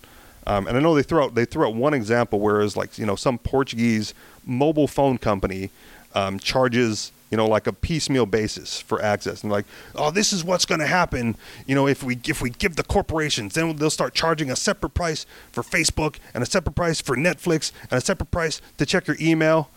[0.47, 2.97] Um, and I know they throw out they throw out one example where it's like
[2.97, 4.13] you know some Portuguese
[4.45, 5.69] mobile phone company
[6.15, 9.43] um, charges you know, like a piecemeal basis for access.
[9.43, 11.35] And like, oh, this is what's going to happen.
[11.67, 14.93] You know, if we if we give the corporations, then they'll start charging a separate
[14.93, 19.07] price for Facebook and a separate price for Netflix and a separate price to check
[19.07, 19.69] your email.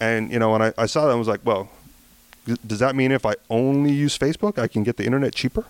[0.00, 1.68] And you know, and I, I saw that and was like, well,
[2.66, 5.66] does that mean if I only use Facebook, I can get the internet cheaper?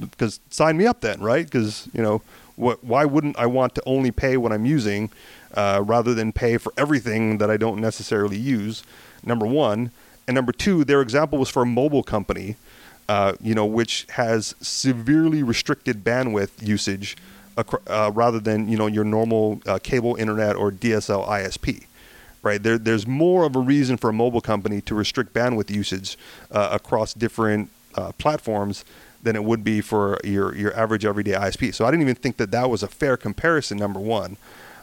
[0.00, 1.44] Because sign me up then, right?
[1.44, 2.22] Because you know,
[2.56, 2.82] what?
[2.84, 5.10] Why wouldn't I want to only pay what I'm using
[5.54, 8.82] uh, rather than pay for everything that I don't necessarily use?
[9.24, 9.90] Number one.
[10.28, 12.56] And number two, their example was for a mobile company,
[13.08, 17.16] uh, you know, which has severely restricted bandwidth usage
[17.56, 21.86] uh, rather than you know your normal uh, cable internet or DSL ISP.
[22.46, 26.16] Right there, there's more of a reason for a mobile company to restrict bandwidth usage
[26.52, 28.84] uh, across different uh, platforms
[29.20, 31.74] than it would be for your your average everyday ISP.
[31.74, 33.78] So I didn't even think that that was a fair comparison.
[33.78, 34.36] Number one,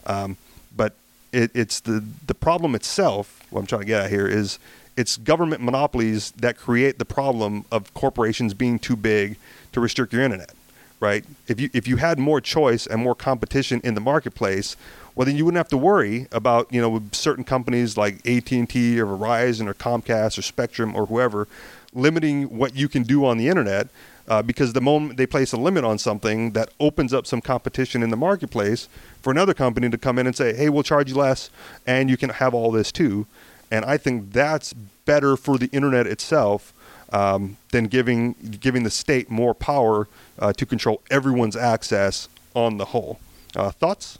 [0.05, 0.35] um,
[0.75, 0.95] but
[1.31, 3.45] it, it's the the problem itself.
[3.49, 4.59] What I'm trying to get at here is
[4.97, 9.37] it's government monopolies that create the problem of corporations being too big
[9.71, 10.51] to restrict your internet,
[10.99, 11.23] right?
[11.47, 14.75] If you if you had more choice and more competition in the marketplace,
[15.15, 18.69] well then you wouldn't have to worry about you know certain companies like AT and
[18.69, 21.47] T or Verizon or Comcast or Spectrum or whoever
[21.93, 23.87] limiting what you can do on the internet.
[24.25, 28.01] Uh, because the moment they place a limit on something, that opens up some competition
[28.01, 28.87] in the marketplace
[29.21, 31.49] for another company to come in and say, "Hey, we'll charge you less,
[31.85, 33.27] and you can have all this too."
[33.73, 36.73] and I think that's better for the internet itself
[37.11, 42.85] um, than giving giving the state more power uh, to control everyone's access on the
[42.85, 43.19] whole.
[43.55, 44.19] Uh, thoughts?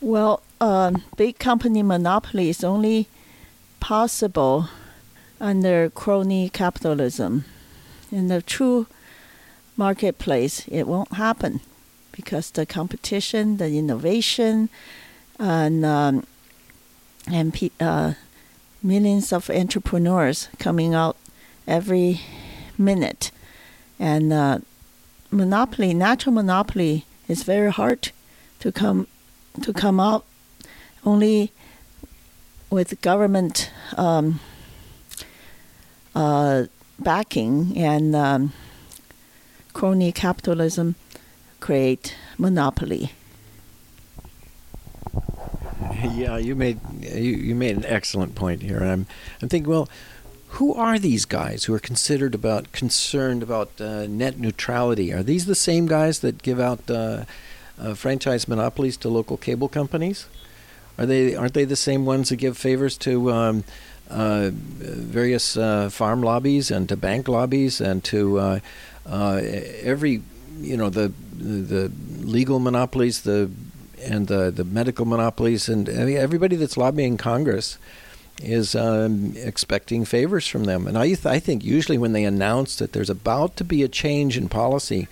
[0.00, 3.06] Well, um, big company monopoly is only
[3.80, 4.70] possible
[5.38, 7.44] under crony capitalism.
[8.10, 8.86] In the true
[9.76, 11.60] marketplace, it won't happen
[12.12, 14.70] because the competition, the innovation,
[15.38, 16.26] and um,
[17.30, 18.14] and pe- uh,
[18.82, 21.16] millions of entrepreneurs coming out
[21.68, 22.22] every
[22.78, 23.30] minute,
[23.98, 24.58] and uh,
[25.30, 28.12] monopoly, natural monopoly, is very hard
[28.60, 29.06] to come
[29.60, 30.24] to come out.
[31.04, 31.52] Only
[32.68, 34.40] with government um,
[36.14, 36.64] uh,
[36.98, 38.52] backing and um,
[39.72, 40.94] crony capitalism
[41.58, 43.12] create monopoly.
[46.14, 49.06] yeah, you made you, you made an excellent point here, I'm
[49.42, 49.88] I'm thinking, well,
[50.54, 55.12] who are these guys who are considered about concerned about uh, net neutrality?
[55.12, 57.24] Are these the same guys that give out uh,
[57.80, 60.26] uh, franchise monopolies to local cable companies?
[60.98, 63.64] Are they aren't they the same ones that give favors to um,
[64.10, 68.60] uh, various uh, farm lobbies and to bank lobbies and to uh,
[69.06, 70.22] every
[70.58, 71.90] you know the the
[72.20, 73.50] legal monopolies, the
[74.02, 77.78] and the the medical monopolies and everybody that's lobbying Congress
[78.42, 80.86] is um, expecting favors from them.
[80.86, 83.88] And I th- I think usually when they announce that there's about to be a
[83.88, 85.08] change in policy,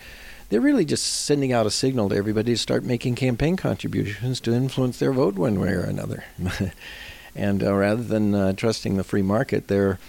[0.48, 4.52] they're really just sending out a signal to everybody to start making campaign contributions to
[4.52, 6.24] influence their vote one way or another.
[7.38, 10.00] And uh, rather than uh, trusting the free market, they're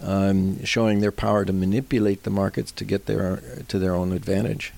[0.00, 4.72] um, showing their power to manipulate the markets to get their to their own advantage.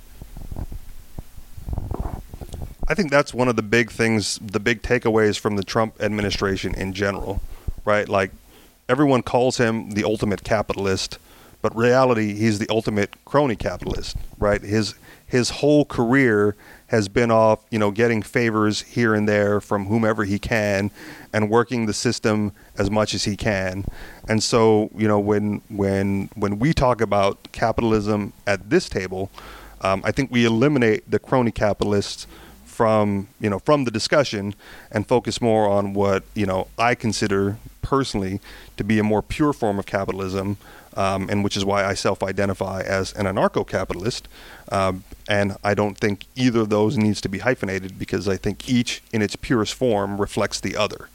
[2.91, 6.75] I think that's one of the big things, the big takeaways from the Trump administration
[6.75, 7.43] in general,
[7.85, 8.09] right?
[8.09, 8.31] Like
[8.89, 11.19] everyone calls him the ultimate capitalist,
[11.61, 14.63] but reality he's the ultimate crony capitalist, right?
[14.63, 14.95] His
[15.29, 16.57] his whole career
[16.89, 20.91] has been off, you know, getting favors here and there from whomever he can
[21.35, 23.85] and working the system as much as he can.
[24.27, 29.31] And so, you know, when when when we talk about capitalism at this table,
[29.83, 32.27] um, I think we eliminate the crony capitalists
[32.65, 34.55] from you know from the discussion
[34.91, 38.41] and focus more on what you know I consider personally
[38.77, 40.57] to be a more pure form of capitalism,
[40.99, 44.27] um, and which is why I self-identify as an anarcho-capitalist.
[44.73, 48.69] Um, and I don't think either of those needs to be hyphenated because I think
[48.69, 51.09] each, in its purest form, reflects the other.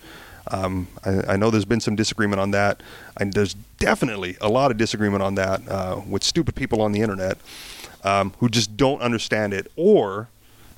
[0.50, 2.82] Um, I, I, know there's been some disagreement on that,
[3.20, 7.02] and there's definitely a lot of disagreement on that uh, with stupid people on the
[7.02, 7.38] internet
[8.06, 10.30] um, who just don't understand it, or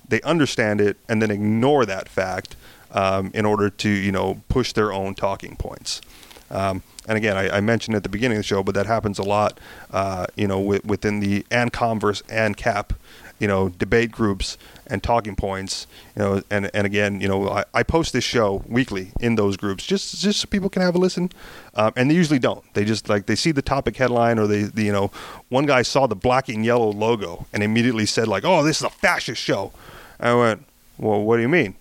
[0.07, 2.55] they understand it and then ignore that fact
[2.91, 6.01] um, in order to you know push their own talking points.
[6.49, 9.19] Um, and again, I, I, mentioned at the beginning of the show, but that happens
[9.19, 9.59] a lot,
[9.91, 12.91] uh, you know, w- within the AnCom versus AnCap,
[13.39, 17.63] you know, debate groups and talking points, you know, and, and again, you know, I,
[17.73, 20.97] I post this show weekly in those groups just just so people can have a
[20.97, 21.31] listen,
[21.75, 22.63] um, and they usually don't.
[22.73, 25.11] They just like they see the topic headline or they, they, you know,
[25.49, 28.83] one guy saw the black and yellow logo and immediately said like, oh, this is
[28.83, 29.71] a fascist show.
[30.19, 30.65] I went,
[30.97, 31.75] well, what do you mean?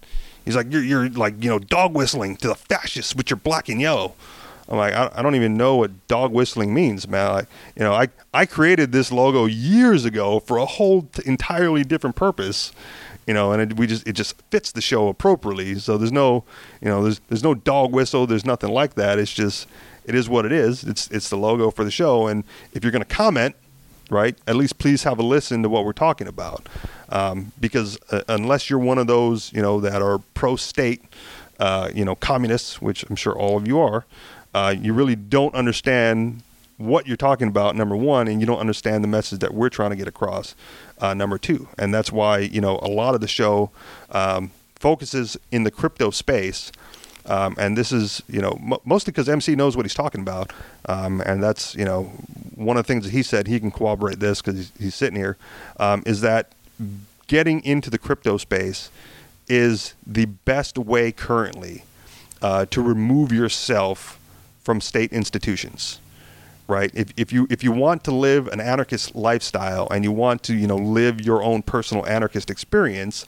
[0.45, 3.69] He's like, you're, you're like, you know, dog whistling to the fascists with your black
[3.69, 4.15] and yellow.
[4.68, 7.33] I'm like, I, I don't even know what dog whistling means, man.
[7.33, 7.46] Like,
[7.77, 12.16] you know, I, I created this logo years ago for a whole t- entirely different
[12.16, 12.72] purpose,
[13.27, 15.79] you know, and it, we just, it just fits the show appropriately.
[15.79, 16.44] So there's no,
[16.81, 18.27] you know, there's, there's no dog whistle.
[18.27, 19.18] There's nothing like that.
[19.18, 19.68] It's just,
[20.07, 20.85] it is what it is.
[20.85, 22.27] It's, it's the logo for the show.
[22.27, 23.57] And if you're going to comment,
[24.11, 26.68] right, at least please have a listen to what we're talking about
[27.11, 31.03] um, because uh, unless you're one of those, you know, that are pro-state,
[31.61, 34.05] uh, you know, communists, which I'm sure all of you are,
[34.55, 36.43] uh, you really don't understand
[36.77, 37.77] what you're talking about.
[37.77, 40.55] Number one, and you don't understand the message that we're trying to get across.
[41.01, 43.71] Uh, number two, and that's why you know a lot of the show
[44.11, 46.73] um, focuses in the crypto space.
[47.27, 50.53] Um, and this is, you know, m- mostly because MC knows what he's talking about,
[50.90, 52.12] um, and that's, you know,
[52.55, 53.47] one of the things that he said.
[53.47, 55.38] He can corroborate this because he's, he's, sitting here.
[55.79, 56.53] Um, is that
[57.27, 58.90] getting into the crypto space
[59.49, 61.85] is the best way currently
[62.43, 64.21] uh, to remove yourself
[64.64, 66.00] from state institutions
[66.66, 70.42] right if, if you if you want to live an anarchist lifestyle and you want
[70.42, 73.27] to you know live your own personal anarchist experience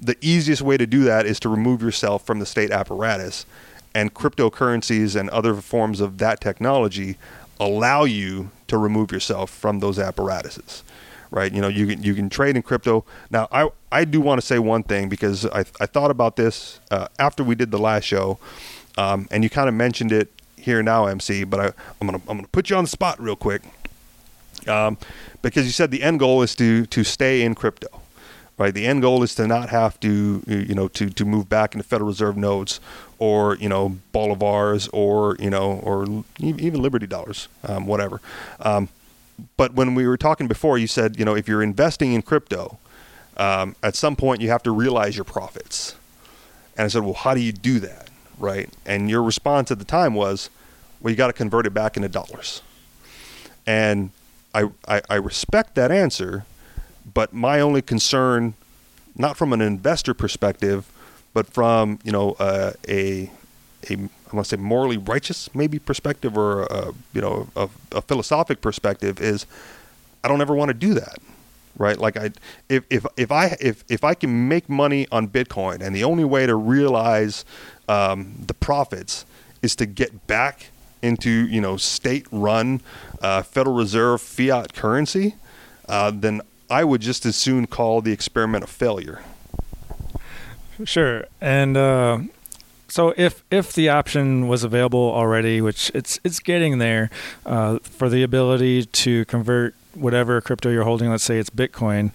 [0.00, 3.46] the easiest way to do that is to remove yourself from the state apparatus
[3.94, 7.16] and cryptocurrencies and other forms of that technology
[7.58, 10.84] allow you to remove yourself from those apparatuses
[11.30, 11.52] right?
[11.52, 13.04] You know, you can you can trade in crypto.
[13.30, 16.80] Now, I I do want to say one thing because I I thought about this
[16.90, 18.38] uh, after we did the last show,
[18.96, 20.32] um, and you kind of mentioned it
[20.68, 21.44] here now, MC.
[21.44, 21.66] But I
[22.00, 23.62] I'm gonna I'm gonna put you on the spot real quick,
[24.66, 24.98] um,
[25.42, 27.88] because you said the end goal is to to stay in crypto.
[28.56, 31.74] Right, the end goal is to not have to, you know, to, to move back
[31.76, 32.80] into Federal Reserve notes,
[33.20, 38.20] or you know, bolivars, or you know, or even Liberty dollars, um, whatever.
[38.58, 38.88] Um,
[39.56, 42.78] but when we were talking before, you said, you know, if you're investing in crypto,
[43.36, 45.94] um, at some point you have to realize your profits.
[46.76, 48.08] And I said, well, how do you do that?
[48.38, 48.68] Right.
[48.84, 50.50] And your response at the time was,
[51.00, 52.62] well, you got to convert it back into dollars.
[53.66, 54.10] And
[54.54, 56.44] I, I, I respect that answer,
[57.12, 58.54] but my only concern,
[59.16, 60.90] not from an investor perspective,
[61.34, 63.30] but from, you know, uh, a,
[63.90, 68.02] a I want to say morally righteous maybe perspective or a, you know a, a
[68.02, 69.46] philosophic perspective is
[70.22, 71.18] I don't ever want to do that
[71.78, 72.32] right like I
[72.68, 76.24] if if if I if if I can make money on Bitcoin and the only
[76.24, 77.44] way to realize
[77.88, 79.24] um, the profits
[79.62, 80.70] is to get back
[81.02, 82.80] into you know state run
[83.22, 85.34] uh, Federal Reserve fiat currency
[85.88, 89.22] uh, then I would just as soon call the experiment a failure.
[90.84, 92.18] Sure, and uh,
[92.88, 97.10] so if if the option was available already, which it's it's getting there,
[97.46, 102.14] uh, for the ability to convert whatever crypto you're holding, let's say it's Bitcoin,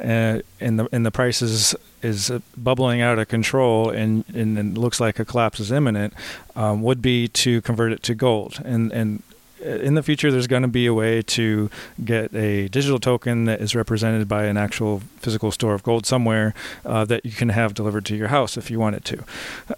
[0.00, 4.78] uh, and the and the price is, is bubbling out of control, and and it
[4.78, 6.14] looks like a collapse is imminent,
[6.56, 9.22] um, would be to convert it to gold, and and
[9.64, 11.70] in the future, there's going to be a way to
[12.04, 16.54] get a digital token that is represented by an actual physical store of gold somewhere
[16.84, 19.24] uh, that you can have delivered to your house if you wanted to.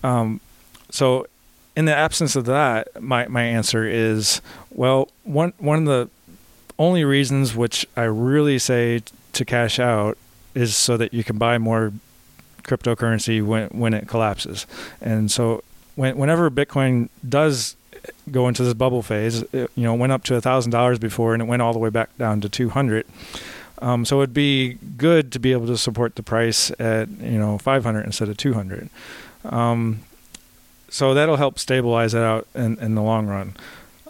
[0.02, 0.40] Um,
[0.90, 1.26] so
[1.76, 4.40] in the absence of that, my my answer is
[4.70, 6.10] well, one one of the
[6.78, 9.02] only reasons which I really say
[9.32, 10.18] to cash out
[10.54, 11.92] is so that you can buy more
[12.62, 14.66] cryptocurrency when when it collapses.
[15.00, 15.62] And so
[15.94, 17.76] when, whenever Bitcoin does
[18.30, 21.34] go into this bubble phase, it, you know, went up to a thousand dollars before
[21.34, 23.06] and it went all the way back down to two hundred.
[23.80, 27.58] Um, so it'd be good to be able to support the price at you know
[27.58, 28.88] 500 instead of 200.
[29.44, 30.00] Um,
[30.88, 33.54] so that'll help stabilize it out in, in the long run.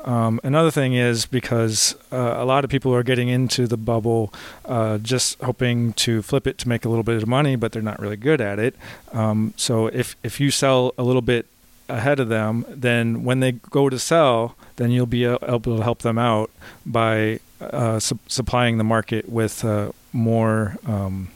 [0.07, 4.33] Um, another thing is because uh, a lot of people are getting into the bubble
[4.65, 7.83] uh, just hoping to flip it to make a little bit of money, but they're
[7.83, 8.77] not really good at it.
[9.13, 11.47] Um, so if if you sell a little bit
[11.89, 16.01] ahead of them, then when they go to sell, then you'll be able to help
[16.03, 16.51] them out
[16.85, 20.77] by uh, su- supplying the market with uh, more.
[20.87, 21.29] Um,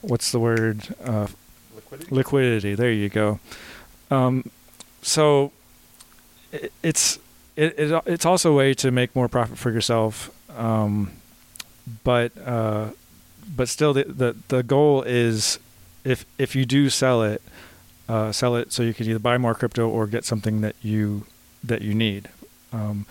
[0.00, 0.94] what's the word?
[1.04, 1.26] Uh,
[1.74, 2.14] Liquidity.
[2.14, 2.74] liquidity.
[2.74, 3.40] There you go.
[4.10, 4.50] Um,
[5.02, 5.52] so
[6.52, 7.18] it, it's
[7.60, 10.30] it, it it's also a way to make more profit for yourself.
[10.56, 11.12] Um,
[12.02, 12.90] but uh,
[13.54, 15.58] but still, the, the the goal is
[16.04, 17.42] if if you do sell it,
[18.08, 21.26] uh, sell it so you can either buy more crypto or get something that you
[21.62, 22.28] that you need.
[22.72, 23.04] Um,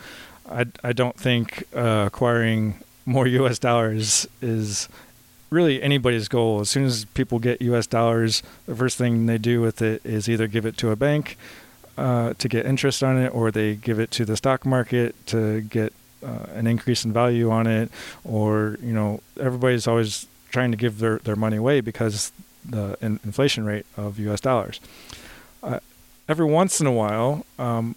[0.49, 3.59] I I don't think uh, acquiring more U.S.
[3.59, 4.89] dollars is
[5.51, 6.59] really anybody's goal.
[6.61, 7.85] As soon as people get U.S.
[7.85, 11.37] dollars, the first thing they do with it is either give it to a bank
[11.99, 15.59] uh, to get interest on it, or they give it to the stock market to
[15.59, 15.91] get
[16.23, 17.91] uh, an increase in value on it,
[18.23, 22.31] or you know everybody's always trying to give their, their money away because
[22.65, 24.39] the in- inflation rate of U.S.
[24.39, 24.79] dollars.
[25.61, 25.79] Uh,
[26.29, 27.95] every once in a while, um,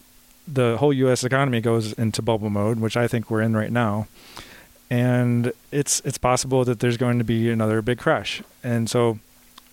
[0.49, 1.23] the whole U.S.
[1.23, 4.09] economy goes into bubble mode, which I think we're in right now,
[4.91, 9.21] and it's it's possible that there's going to be another big crash, and so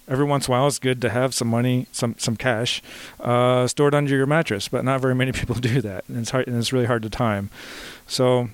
[0.10, 2.82] every once in a while it's good to have some money, some some cash,
[3.20, 4.68] uh, stored under your mattress.
[4.68, 7.10] But not very many people do that, and it's hard and it's really hard to
[7.10, 7.50] time.
[8.08, 8.50] So,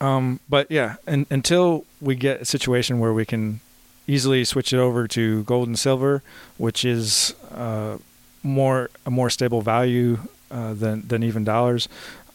[0.00, 3.60] um, but yeah, and, until we get a situation where we can
[4.06, 6.22] easily switch it over to gold and silver,
[6.58, 7.96] which is uh,
[8.42, 10.18] more a more stable value
[10.50, 11.88] uh, than than even dollars,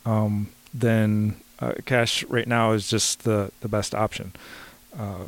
[0.06, 4.34] um, then uh, cash right now is just the the best option.
[4.97, 5.28] Uh,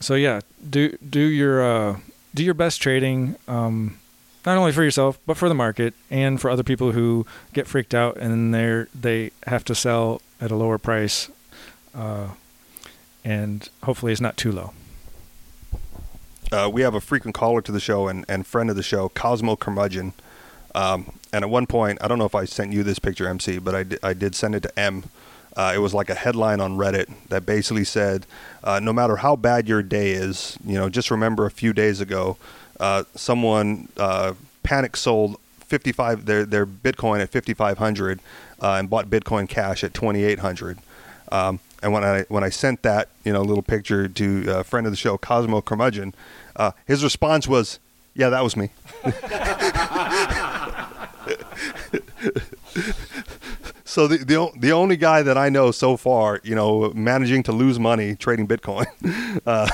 [0.00, 1.98] so yeah, do do your uh,
[2.34, 3.98] do your best trading, um,
[4.44, 7.94] not only for yourself but for the market and for other people who get freaked
[7.94, 11.30] out and they they have to sell at a lower price,
[11.94, 12.28] uh,
[13.24, 14.72] and hopefully it's not too low.
[16.52, 19.08] Uh, we have a frequent caller to the show and, and friend of the show,
[19.08, 20.12] Cosmo Curmudgeon.
[20.74, 23.58] Um, and at one point, I don't know if I sent you this picture, MC,
[23.58, 25.04] but I, di- I did send it to M.
[25.56, 28.26] Uh, it was like a headline on Reddit that basically said,
[28.62, 32.00] uh, "No matter how bad your day is, you know, just remember a few days
[32.00, 32.36] ago,
[32.80, 38.20] uh, someone uh, panic sold 55 their their Bitcoin at 5,500
[38.60, 40.78] uh, and bought Bitcoin Cash at 2,800."
[41.30, 44.86] Um, and when I when I sent that you know little picture to a friend
[44.86, 46.14] of the show, Cosmo Curmudgeon,
[46.56, 47.78] uh, his response was,
[48.14, 48.70] "Yeah, that was me."
[53.94, 57.52] so the, the the only guy that I know so far, you know, managing to
[57.52, 58.86] lose money trading Bitcoin.
[59.46, 59.68] Uh,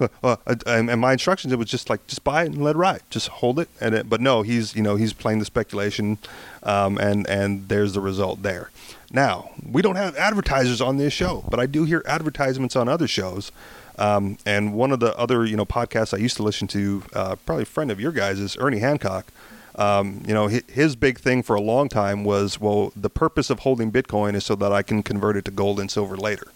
[0.22, 3.02] uh, and, my instructions it was just like just buy it and let it ride,
[3.10, 3.68] just hold it.
[3.80, 6.18] And it, but no, he's you know he's playing the speculation,
[6.62, 8.70] um, and and there's the result there.
[9.10, 13.06] Now we don't have advertisers on this show, but I do hear advertisements on other
[13.06, 13.52] shows.
[13.98, 17.36] Um, and one of the other you know podcasts I used to listen to, uh,
[17.44, 19.26] probably a friend of your guys, is Ernie Hancock.
[19.76, 23.60] Um, you know, his big thing for a long time was, well, the purpose of
[23.60, 26.46] holding Bitcoin is so that I can convert it to gold and silver later.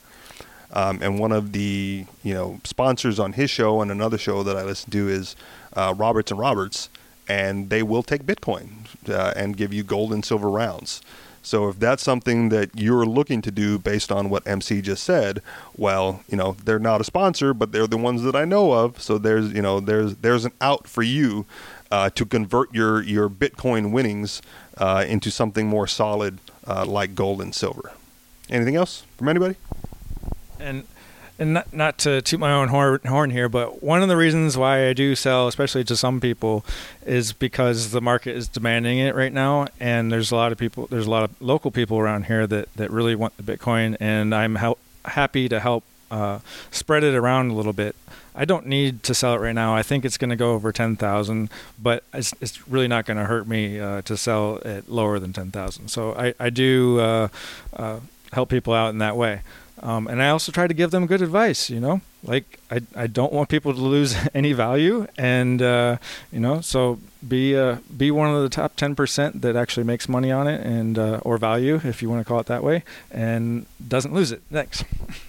[0.72, 4.56] Um, and one of the you know sponsors on his show and another show that
[4.56, 5.34] I listen to is
[5.72, 6.90] uh, Roberts and Roberts,
[7.26, 11.00] and they will take Bitcoin uh, and give you gold and silver rounds.
[11.40, 15.40] So if that's something that you're looking to do based on what MC just said,
[15.76, 19.00] well, you know they're not a sponsor, but they're the ones that I know of.
[19.00, 21.46] So there's you know there's there's an out for you
[21.91, 24.43] uh, to convert your your Bitcoin winnings
[24.76, 27.93] uh, into something more solid uh, like gold and silver.
[28.51, 29.57] Anything else from anybody?
[30.61, 30.84] and
[31.41, 34.89] and not, not to toot my own horn, here, but one of the reasons why
[34.89, 36.64] I do sell, especially to some people,
[37.07, 40.89] is because the market is demanding it right now, and there's a lot of people,
[40.89, 44.34] there's a lot of local people around here that that really want the Bitcoin, and
[44.34, 44.59] I'm
[45.05, 46.41] happy to help uh,
[46.72, 47.95] spread it around a little bit.
[48.39, 49.74] I don't need to sell it right now.
[49.74, 51.51] I think it's going to go over ten thousand,
[51.82, 55.32] but it's, it's really not going to hurt me uh, to sell it lower than
[55.32, 55.89] ten thousand.
[55.89, 57.28] So I I do uh,
[57.76, 57.99] uh,
[58.32, 59.43] help people out in that way.
[59.80, 61.68] Um, and I also try to give them good advice.
[61.68, 65.97] You know, like I I don't want people to lose any value, and uh,
[66.30, 70.09] you know, so be uh, be one of the top ten percent that actually makes
[70.09, 72.84] money on it, and uh, or value if you want to call it that way,
[73.11, 74.43] and doesn't lose it.
[74.51, 74.84] Thanks.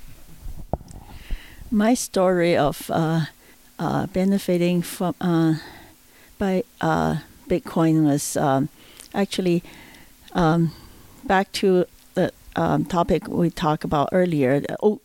[1.71, 3.25] My story of uh,
[3.77, 5.55] uh, benefiting from uh,
[6.39, 7.17] by uh,
[7.47, 8.69] Bitcoin was um,
[9.13, 9.61] actually
[10.33, 10.71] um,
[11.25, 14.63] back to the um, topic we talked about earlier.
[14.81, 15.01] O-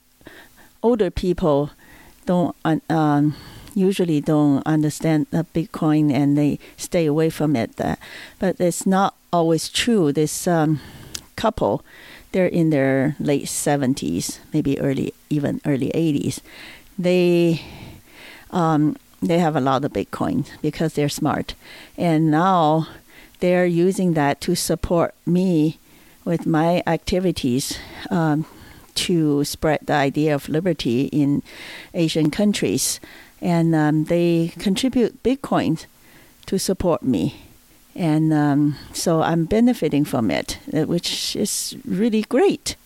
[0.82, 1.70] older people
[2.24, 2.56] don't
[2.88, 3.36] um,
[3.74, 7.76] usually don't understand the Bitcoin and they stay away from it.
[7.76, 10.12] But it's not always true.
[10.12, 10.80] This um,
[11.36, 11.84] couple,
[12.34, 16.42] they're in their late seventies, maybe early even early eighties.
[16.98, 17.62] They
[18.50, 21.54] um, they have a lot of Bitcoin because they're smart,
[21.96, 22.88] and now
[23.38, 25.78] they're using that to support me
[26.24, 27.78] with my activities
[28.10, 28.46] um,
[28.94, 31.42] to spread the idea of liberty in
[31.94, 32.98] Asian countries,
[33.40, 35.86] and um, they contribute Bitcoin
[36.46, 37.36] to support me.
[37.96, 42.76] And um, so I'm benefiting from it, uh, which is really great.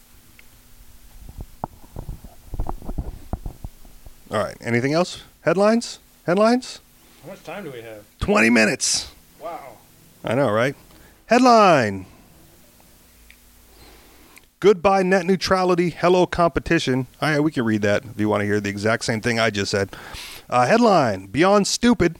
[4.30, 4.56] All right.
[4.60, 5.22] Anything else?
[5.42, 5.98] Headlines?
[6.26, 6.80] Headlines?
[7.22, 8.04] How much time do we have?
[8.20, 9.10] 20 minutes.
[9.40, 9.78] Wow.
[10.24, 10.74] I know, right?
[11.26, 12.06] Headline
[14.60, 17.06] Goodbye net neutrality, hello competition.
[17.22, 19.38] All right, we can read that if you want to hear the exact same thing
[19.38, 19.94] I just said.
[20.50, 22.16] Uh, headline Beyond stupid.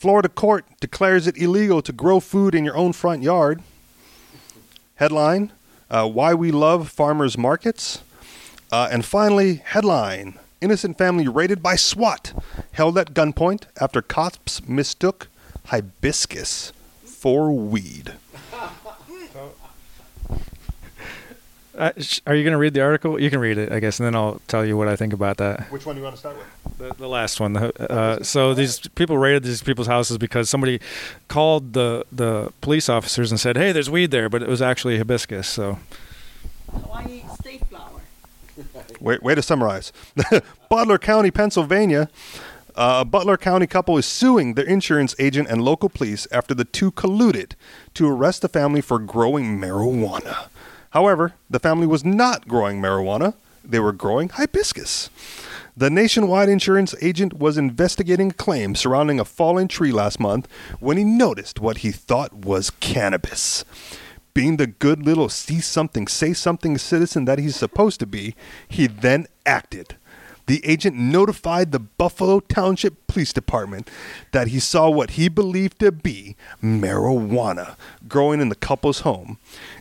[0.00, 3.60] Florida court declares it illegal to grow food in your own front yard.
[4.94, 5.52] Headline
[5.90, 8.02] uh, Why we love farmers markets.
[8.72, 12.32] Uh, and finally, headline Innocent family raided by SWAT,
[12.72, 15.28] held at gunpoint after cops mistook
[15.66, 16.72] hibiscus
[17.04, 18.14] for weed.
[21.80, 21.92] Uh,
[22.26, 23.18] are you going to read the article?
[23.18, 25.38] You can read it, I guess, and then I'll tell you what I think about
[25.38, 25.72] that.
[25.72, 26.76] Which one do you want to start with?
[26.76, 27.54] The, the last one.
[27.54, 30.78] The, uh, so these people raided these people's houses because somebody
[31.28, 34.98] called the the police officers and said, "Hey, there's weed there," but it was actually
[34.98, 35.48] hibiscus.
[35.48, 35.78] So
[36.70, 38.02] Hawaii state flower.
[39.00, 39.90] Wait, way to summarize.
[40.68, 42.10] Butler County, Pennsylvania.
[42.76, 46.64] Uh, a Butler County couple is suing their insurance agent and local police after the
[46.64, 47.52] two colluded
[47.94, 50.49] to arrest the family for growing marijuana.
[50.90, 53.34] However, the family was not growing marijuana,
[53.64, 55.10] they were growing hibiscus.
[55.76, 60.48] The nationwide insurance agent was investigating a claim surrounding a fallen tree last month
[60.80, 63.64] when he noticed what he thought was cannabis.
[64.34, 68.34] Being the good little see something, say something citizen that he's supposed to be,
[68.68, 69.96] he then acted.
[70.46, 73.90] The agent notified the Buffalo Township Police Department
[74.32, 77.76] that he saw what he believed to be marijuana
[78.08, 79.38] growing in the couple's home.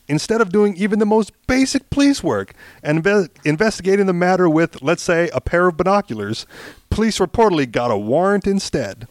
[0.08, 2.54] Instead of doing even the most basic police work
[2.84, 6.46] and inve- investigating the matter with, let's say, a pair of binoculars,
[6.90, 9.08] police reportedly got a warrant instead.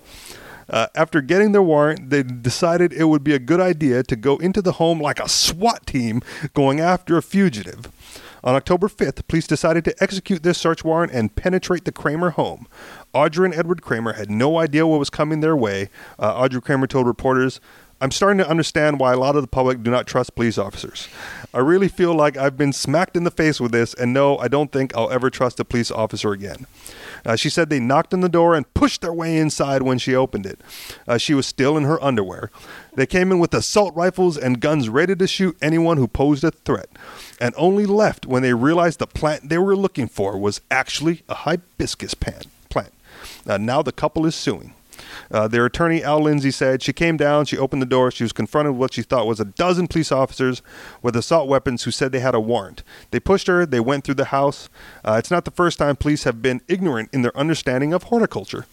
[0.70, 4.36] Uh, after getting their warrant, they decided it would be a good idea to go
[4.36, 6.20] into the home like a SWAT team
[6.52, 7.90] going after a fugitive.
[8.44, 12.66] On October 5th, police decided to execute this search warrant and penetrate the Kramer home.
[13.12, 15.88] Audrey and Edward Kramer had no idea what was coming their way.
[16.18, 17.60] Uh, Audrey Kramer told reporters,
[18.00, 21.08] I'm starting to understand why a lot of the public do not trust police officers.
[21.52, 24.46] I really feel like I've been smacked in the face with this, and no, I
[24.46, 26.66] don't think I'll ever trust a police officer again.
[27.24, 30.14] Uh, she said they knocked on the door and pushed their way inside when she
[30.14, 30.60] opened it.
[31.06, 32.50] Uh, she was still in her underwear.
[32.94, 36.50] They came in with assault rifles and guns ready to shoot anyone who posed a
[36.50, 36.88] threat,
[37.40, 41.34] and only left when they realized the plant they were looking for was actually a
[41.34, 42.46] hibiscus plant.
[43.46, 44.74] Uh, now the couple is suing.
[45.30, 48.32] Uh, their attorney, Al Lindsay, said she came down, she opened the door, she was
[48.32, 50.62] confronted with what she thought was a dozen police officers
[51.02, 52.82] with assault weapons who said they had a warrant.
[53.10, 54.68] They pushed her, they went through the house.
[55.04, 58.66] Uh, it's not the first time police have been ignorant in their understanding of horticulture.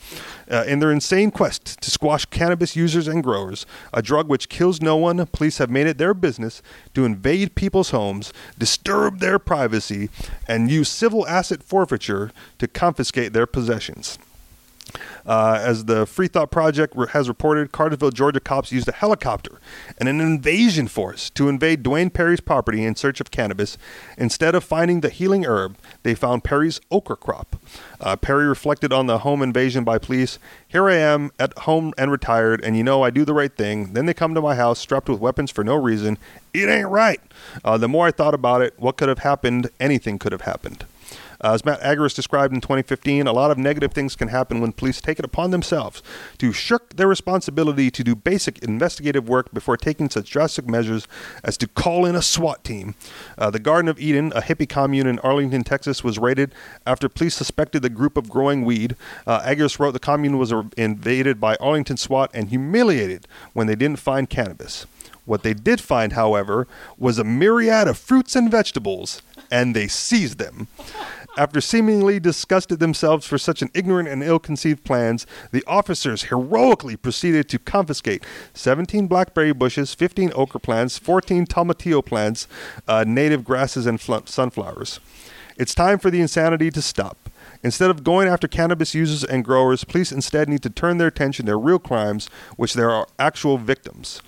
[0.50, 4.82] Uh, in their insane quest to squash cannabis users and growers, a drug which kills
[4.82, 6.62] no one, police have made it their business
[6.94, 10.10] to invade people's homes, disturb their privacy,
[10.48, 14.20] and use civil asset forfeiture to confiscate their possessions.
[15.26, 19.60] Uh, as the Free Thought Project has reported, Cartersville, Georgia cops used a helicopter
[19.98, 23.78] and an invasion force to invade Dwayne Perry's property in search of cannabis.
[24.18, 27.56] Instead of finding the healing herb, they found Perry's okra crop.
[28.00, 30.38] Uh, Perry reflected on the home invasion by police.
[30.68, 33.94] Here I am at home and retired, and you know I do the right thing.
[33.94, 36.18] Then they come to my house strapped with weapons for no reason.
[36.54, 37.22] It ain't right.
[37.64, 39.70] Uh, the more I thought about it, what could have happened?
[39.80, 40.86] Anything could have happened.
[41.44, 44.72] Uh, as Matt Agorist described in 2015, a lot of negative things can happen when
[44.72, 46.02] police take it upon themselves
[46.38, 51.08] to shirk their responsibility to do basic investigative work before taking such drastic measures
[51.44, 52.96] as to call in a SWAT team.
[53.38, 56.54] Uh, the Garden of Eden, a hippie commune in Arlington, Texas, was raided
[56.86, 58.96] after police suspected the group of growing weed.
[59.28, 64.00] Uh, Agorist wrote the commune was invaded by Arlington SWAT and humiliated when they didn't
[64.00, 64.86] find cannabis.
[65.26, 66.68] What they did find, however,
[66.98, 69.22] was a myriad of fruits and vegetables,
[69.52, 70.68] and they seized them.
[71.38, 76.96] After seemingly disgusted themselves for such an ignorant and ill conceived plans, the officers heroically
[76.96, 78.24] proceeded to confiscate
[78.54, 82.48] 17 blackberry bushes, 15 okra plants, 14 tomatillo plants,
[82.88, 85.02] uh, native grasses, and fl- sunflowers.
[85.58, 87.30] It's time for the insanity to stop.
[87.64, 91.48] Instead of going after cannabis users and growers, police instead need to turn their attention
[91.48, 94.22] to real crimes, which there are actual victims.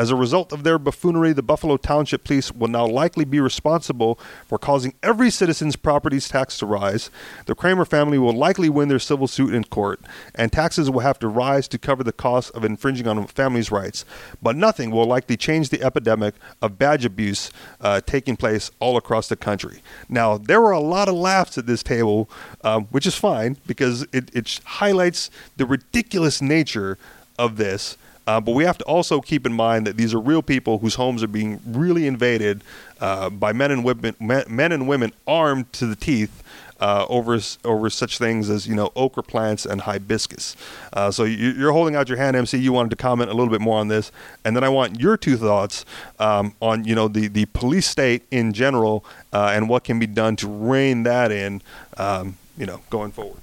[0.00, 4.18] As a result of their buffoonery, the Buffalo Township Police will now likely be responsible
[4.46, 7.10] for causing every citizen's property tax to rise.
[7.44, 10.00] The Kramer family will likely win their civil suit in court,
[10.34, 14.06] and taxes will have to rise to cover the cost of infringing on families' rights.
[14.40, 17.50] But nothing will likely change the epidemic of badge abuse
[17.82, 19.82] uh, taking place all across the country.
[20.08, 22.30] Now, there were a lot of laughs at this table,
[22.64, 26.96] um, which is fine because it, it highlights the ridiculous nature
[27.38, 27.98] of this.
[28.26, 30.94] Uh, but we have to also keep in mind that these are real people whose
[30.94, 32.62] homes are being really invaded
[33.00, 36.42] uh, by men and women, men and women armed to the teeth.
[36.78, 40.56] Uh, over over such things as you know okra plants and hibiscus.
[40.94, 42.56] Uh, so you, are holding out your hand, MC.
[42.56, 44.10] You wanted to comment a little bit more on this,
[44.46, 45.84] and then I want your two thoughts
[46.18, 50.06] um, on you know the the police state in general uh, and what can be
[50.06, 51.60] done to rein that in,
[51.98, 53.42] um, you know, going forward.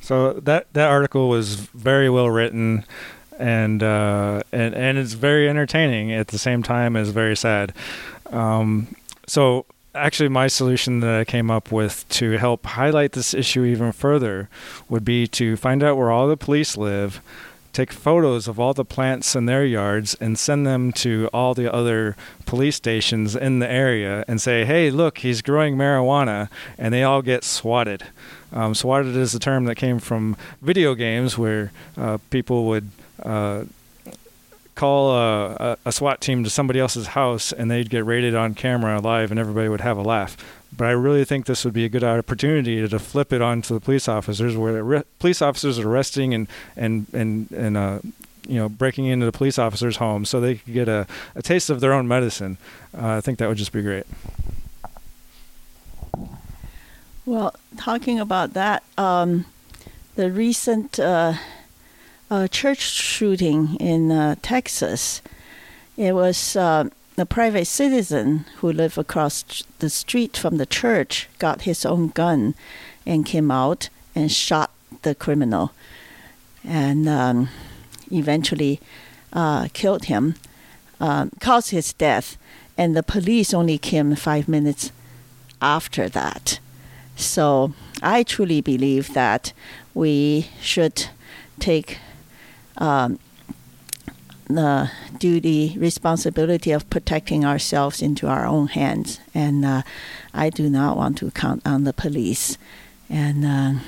[0.00, 2.84] So that that article was very well written
[3.40, 7.72] and uh, and and it's very entertaining at the same time as very sad.
[8.30, 8.94] Um,
[9.26, 13.92] so actually, my solution that I came up with to help highlight this issue even
[13.92, 14.48] further
[14.88, 17.20] would be to find out where all the police live.
[17.72, 21.72] Take photos of all the plants in their yards and send them to all the
[21.72, 27.04] other police stations in the area and say, hey, look, he's growing marijuana, and they
[27.04, 28.08] all get swatted.
[28.52, 32.90] Um, swatted is a term that came from video games where uh, people would
[33.22, 33.64] uh,
[34.80, 38.98] call a, a, SWAT team to somebody else's house and they'd get raided on camera
[38.98, 40.38] live and everybody would have a laugh.
[40.74, 43.80] But I really think this would be a good opportunity to flip it onto the
[43.80, 47.98] police officers, where re- police officers are arresting and and and and uh,
[48.48, 51.68] you know breaking into the police officers' home so they could get a, a taste
[51.68, 52.56] of their own medicine.
[52.96, 54.06] Uh, I think that would just be great.
[57.26, 59.44] Well, talking about that, um,
[60.14, 60.98] the recent.
[60.98, 61.34] Uh,
[62.30, 65.20] a church shooting in uh, Texas.
[65.96, 71.62] It was uh, a private citizen who lived across the street from the church got
[71.62, 72.54] his own gun
[73.04, 74.70] and came out and shot
[75.02, 75.72] the criminal
[76.64, 77.48] and um,
[78.12, 78.80] eventually
[79.32, 80.36] uh, killed him,
[81.00, 82.36] uh, caused his death.
[82.78, 84.92] And the police only came five minutes
[85.60, 86.60] after that.
[87.16, 89.52] So I truly believe that
[89.94, 91.08] we should
[91.58, 91.98] take
[92.80, 93.18] um,
[94.48, 99.20] the duty, responsibility of protecting ourselves into our own hands.
[99.34, 99.82] And uh,
[100.34, 102.58] I do not want to count on the police.
[103.08, 103.80] And uh,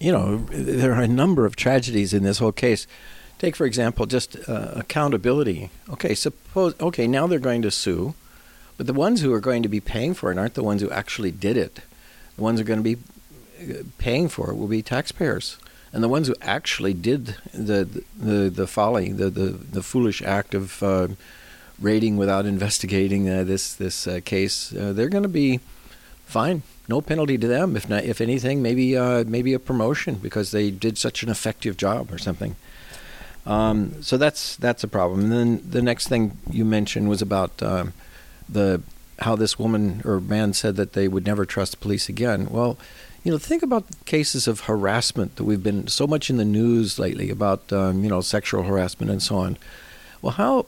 [0.00, 2.86] you know, there are a number of tragedies in this whole case.
[3.38, 5.70] Take, for example, just uh, accountability.
[5.90, 8.14] Okay, suppose, okay, now they're going to sue,
[8.76, 10.90] but the ones who are going to be paying for it aren't the ones who
[10.90, 11.80] actually did it.
[12.36, 13.02] The ones who are going to be
[13.98, 15.58] paying for it will be taxpayers.
[15.92, 20.54] And the ones who actually did the the the folly, the the, the foolish act
[20.54, 21.08] of uh,
[21.80, 25.60] raiding without investigating uh, this this uh, case, uh, they're going to be
[26.26, 26.62] fine.
[26.88, 27.76] No penalty to them.
[27.76, 31.76] If not, if anything, maybe uh, maybe a promotion because they did such an effective
[31.76, 32.56] job or something.
[33.46, 35.20] Um, so that's that's a problem.
[35.20, 37.94] And then the next thing you mentioned was about um,
[38.48, 38.82] the
[39.20, 42.48] how this woman or man said that they would never trust police again.
[42.50, 42.78] Well,
[43.22, 46.98] you know, think about cases of harassment that we've been so much in the news
[46.98, 49.58] lately about, um, you know, sexual harassment and so on.
[50.22, 50.66] Well, how,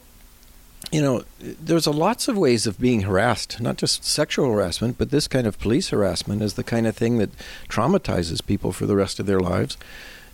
[0.90, 5.10] you know, there's a lots of ways of being harassed, not just sexual harassment, but
[5.10, 7.30] this kind of police harassment is the kind of thing that
[7.68, 9.78] traumatizes people for the rest of their lives,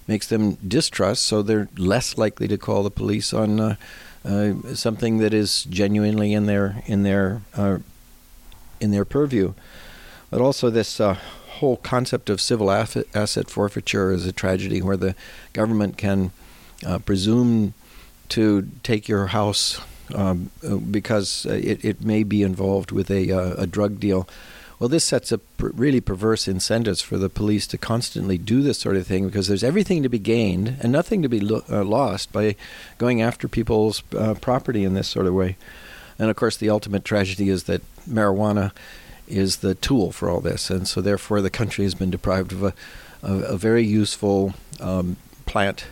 [0.08, 3.76] makes them distrust, so they're less likely to call the police on uh,
[4.24, 7.78] uh, something that is genuinely in their in their uh,
[8.80, 9.52] in their purview.
[10.30, 11.18] But also this uh,
[11.58, 15.14] whole concept of civil asset forfeiture is a tragedy where the
[15.52, 16.30] government can
[16.86, 17.74] uh, presume
[18.30, 19.80] to take your house
[20.14, 24.28] um, uh, because uh, it, it may be involved with a, uh, a drug deal.
[24.78, 28.96] Well, this sets up really perverse incentives for the police to constantly do this sort
[28.96, 32.32] of thing because there's everything to be gained and nothing to be lo- uh, lost
[32.32, 32.54] by
[32.96, 35.56] going after people's uh, property in this sort of way.
[36.18, 38.70] And of course, the ultimate tragedy is that marijuana
[39.28, 42.62] is the tool for all this, and so therefore the country has been deprived of
[42.62, 42.74] a,
[43.22, 45.16] a, a very useful um,
[45.46, 45.86] plant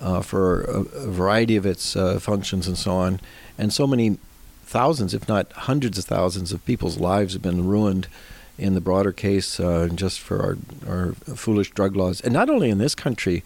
[0.00, 3.20] uh, for a, a, variety of its uh, functions and so on.
[3.56, 4.18] And so many
[4.64, 8.06] thousands, if not hundreds of thousands, of people's lives have been ruined
[8.58, 10.58] in the broader case uh, just for our,
[10.88, 12.20] our foolish drug laws.
[12.20, 13.42] And not only in this country,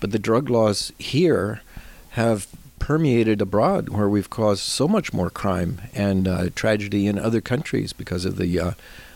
[0.00, 1.62] but the drug laws here
[2.10, 2.46] have
[2.78, 7.92] permeated abroad where we've caused so much more crime and uh, tragedy in other countries
[7.92, 8.72] because of the uh,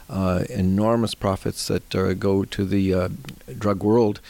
[0.08, 3.08] uh, enormous profits that uh, go to the uh,
[3.58, 4.20] drug world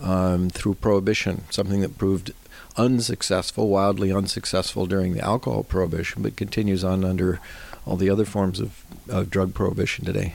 [0.00, 2.32] um, through prohibition, something that proved
[2.76, 7.40] unsuccessful, wildly unsuccessful during the alcohol prohibition, but continues on under
[7.84, 10.34] all the other forms of, of drug prohibition today.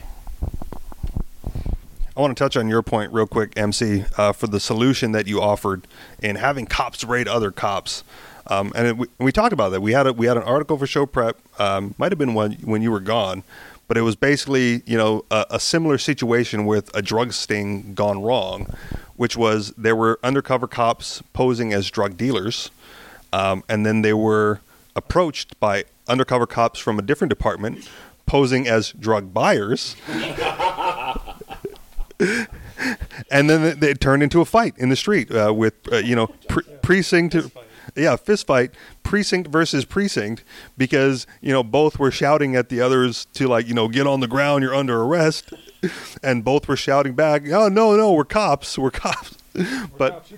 [2.16, 5.26] I want to touch on your point real quick, MC, uh, for the solution that
[5.26, 5.88] you offered
[6.22, 8.04] in having cops raid other cops.
[8.46, 9.80] Um, and it, we, we, talked about that.
[9.80, 11.38] We had a, we had an article for Show Prep.
[11.58, 13.42] Um, might have been when when you were gone,
[13.88, 18.22] but it was basically you know a, a, similar situation with a drug sting gone
[18.22, 18.66] wrong,
[19.16, 22.70] which was there were undercover cops posing as drug dealers,
[23.32, 24.60] um, and then they were
[24.94, 27.88] approached by undercover cops from a different department
[28.26, 29.96] posing as drug buyers.
[33.30, 36.28] and then it, turned into a fight in the street uh, with uh, you know
[36.48, 37.34] pre- precinct
[37.94, 38.72] yeah, fist fight,
[39.02, 40.44] precinct versus precinct,
[40.76, 44.20] because you know both were shouting at the others to like you know get on
[44.20, 45.52] the ground, you're under arrest,
[46.22, 49.36] and both were shouting back, oh no no, we're cops, we're cops.
[49.54, 50.32] We're but cops,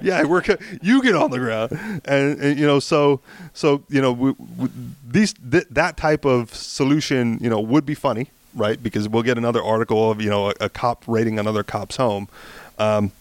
[0.00, 0.42] yeah, we're
[0.80, 1.72] you get on the ground,
[2.04, 3.20] and, and you know so
[3.52, 4.68] so you know we, we,
[5.06, 8.82] these th- that type of solution you know would be funny, right?
[8.82, 12.28] Because we'll get another article of you know a, a cop raiding another cop's home.
[12.78, 13.12] Um,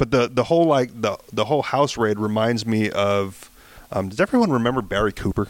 [0.00, 3.50] but the the whole like the the whole house raid reminds me of.
[3.92, 5.48] Um, does everyone remember Barry Cooper?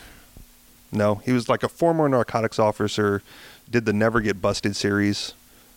[0.90, 3.22] No, he was like a former narcotics officer.
[3.70, 5.34] Did the Never Get Busted series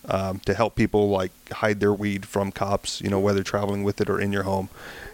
[0.09, 2.99] um, to help people like hide their weed from cops.
[2.99, 4.69] You know, whether traveling with it or in your home.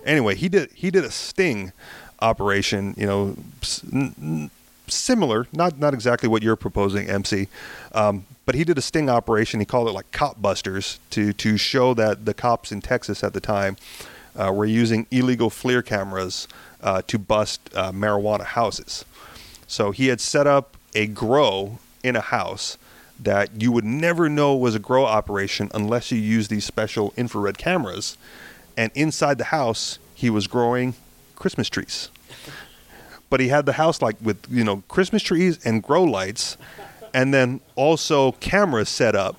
[0.05, 1.73] Anyway, he did he did a sting
[2.21, 2.93] operation.
[2.95, 3.35] You know,
[4.87, 7.49] similar, not not exactly what you're proposing, MC,
[7.91, 9.59] um, but he did a sting operation.
[9.59, 13.33] He called it like cop busters to to show that the cops in Texas at
[13.33, 13.77] the time
[14.35, 16.47] uh, were using illegal FLIR cameras
[16.81, 19.05] uh, to bust uh, marijuana houses.
[19.67, 22.79] So he had set up a grow in a house
[23.19, 27.59] that you would never know was a grow operation unless you use these special infrared
[27.59, 28.17] cameras.
[28.75, 30.95] And inside the house, he was growing
[31.35, 32.09] Christmas trees.
[33.29, 36.57] But he had the house like with you know Christmas trees and grow lights
[37.13, 39.37] and then also cameras set up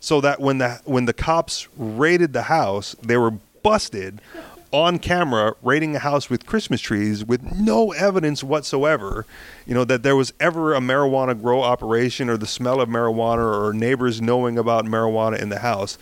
[0.00, 4.20] so that when the when the cops raided the house, they were busted
[4.74, 9.24] on camera raiding a house with Christmas trees with no evidence whatsoever,
[9.66, 13.66] you know, that there was ever a marijuana grow operation or the smell of marijuana
[13.66, 15.96] or neighbors knowing about marijuana in the house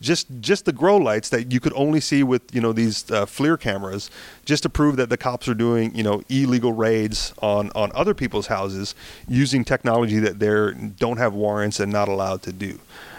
[0.00, 3.26] just just the grow lights that you could only see with you know these uh,
[3.26, 4.10] FLIR cameras,
[4.44, 8.14] just to prove that the cops are doing you know illegal raids on on other
[8.14, 8.94] people's houses
[9.28, 12.78] using technology that they don't have warrants and not allowed to do.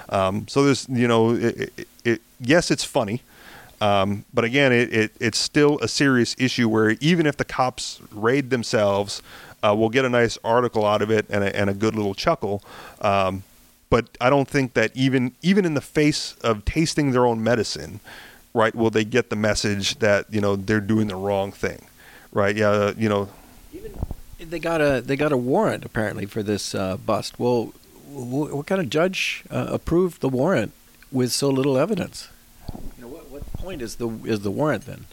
[0.09, 3.21] Um, so there's you know it, it, it, yes it's funny.
[3.81, 7.99] Um, but again, it, it, it's still a serious issue where even if the cops
[8.11, 9.23] raid themselves,
[9.63, 12.13] uh, we'll get a nice article out of it and a, and a good little
[12.13, 12.61] chuckle.
[13.01, 13.43] Um,
[13.91, 17.99] but I don't think that even even in the face of tasting their own medicine,
[18.53, 21.85] right, will they get the message that you know they're doing the wrong thing,
[22.31, 22.55] right?
[22.55, 23.29] Yeah, you know.
[23.71, 23.91] Even
[24.39, 27.37] they got a they got a warrant apparently for this uh, bust.
[27.37, 27.73] Well,
[28.07, 30.71] what kind of judge uh, approved the warrant
[31.11, 32.29] with so little evidence?
[32.97, 35.05] You know, what, what point is the is the warrant then?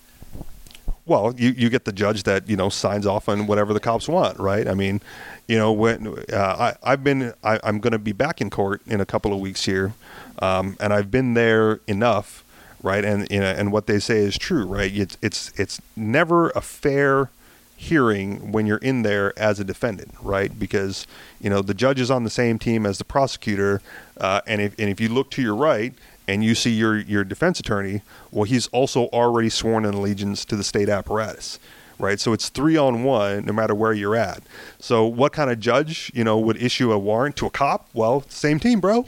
[1.08, 4.08] Well, you, you get the judge that you know signs off on whatever the cops
[4.08, 4.68] want, right?
[4.68, 5.00] I mean,
[5.46, 8.82] you know, when uh, I I've been I, am going to be back in court
[8.86, 9.94] in a couple of weeks here,
[10.40, 12.44] um, and I've been there enough,
[12.82, 13.02] right?
[13.02, 14.94] And you know, and what they say is true, right?
[14.94, 17.30] It's it's it's never a fair
[17.74, 20.58] hearing when you're in there as a defendant, right?
[20.58, 21.06] Because
[21.40, 23.80] you know the judge is on the same team as the prosecutor,
[24.18, 25.94] uh, and if and if you look to your right
[26.28, 30.56] and you see your your defense attorney, well, he's also already sworn an allegiance to
[30.56, 31.58] the state apparatus,
[31.98, 32.20] right?
[32.20, 34.42] So it's three on one, no matter where you're at.
[34.78, 37.88] So what kind of judge, you know, would issue a warrant to a cop?
[37.94, 39.06] Well, same team, bro.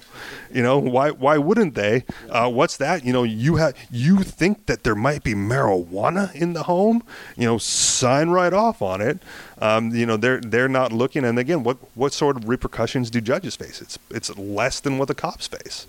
[0.50, 2.04] You know, why why wouldn't they?
[2.30, 3.04] Uh, what's that?
[3.04, 7.02] You know, you have you think that there might be marijuana in the home?
[7.36, 9.18] You know, sign right off on it.
[9.60, 11.26] Um, you know, they're they're not looking.
[11.26, 13.82] And again, what what sort of repercussions do judges face?
[13.82, 15.86] It's it's less than what the cops face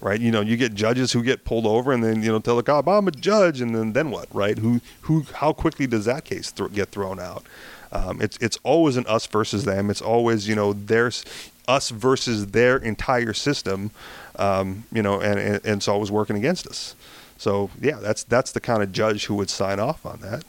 [0.00, 0.20] right?
[0.20, 2.62] You know, you get judges who get pulled over and then you know tell the
[2.62, 4.58] cop, "I'm a judge," and then then what, right?
[4.58, 7.44] Who who how quickly does that case th- get thrown out?
[7.92, 9.90] Um, it's it's always an us versus them.
[9.90, 11.24] It's always you know there's
[11.66, 13.90] us versus their entire system,
[14.36, 16.94] um, you know, and, and, and it's always working against us.
[17.38, 20.44] So yeah, that's that's the kind of judge who would sign off on that.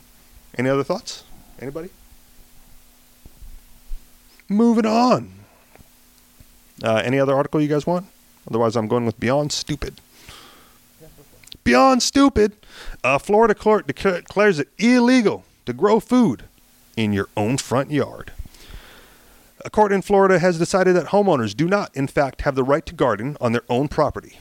[0.58, 1.24] Any other thoughts?
[1.60, 1.90] Anybody?
[4.48, 5.32] Moving on.
[6.84, 8.06] Uh, any other article you guys want?
[8.48, 10.02] Otherwise, I'm going with Beyond Stupid.
[11.64, 12.54] Beyond Stupid.
[13.04, 16.44] A Florida court declares it illegal to grow food
[16.96, 18.32] in your own front yard.
[19.64, 22.86] A court in Florida has decided that homeowners do not, in fact, have the right
[22.86, 24.38] to garden on their own property.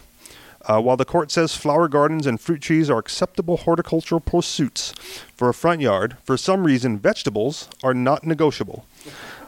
[0.66, 4.92] Uh, while the court says flower gardens and fruit trees are acceptable horticultural pursuits
[5.34, 8.86] for a front yard, for some reason, vegetables are not negotiable.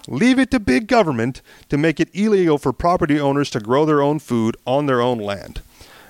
[0.09, 4.01] Leave it to big government to make it illegal for property owners to grow their
[4.01, 5.61] own food on their own land.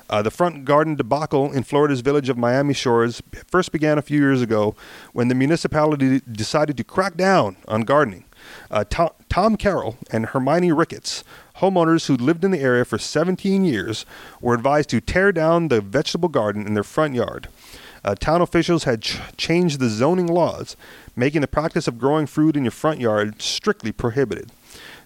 [0.09, 4.21] Uh, the front garden debacle in Florida's village of Miami Shores first began a few
[4.21, 4.77] years ago
[5.13, 8.25] when the municipality decided to crack down on gardening.
[8.71, 11.25] Uh, Tom, Tom Carroll and Hermione Ricketts,
[11.57, 14.07] homeowners who lived in the area for 17 years,
[14.41, 17.49] were advised to tear down the vegetable garden in their front yard.
[18.07, 20.77] Uh, town officials had ch- changed the zoning laws
[21.17, 24.53] making the practice of growing fruit in your front yard strictly prohibited.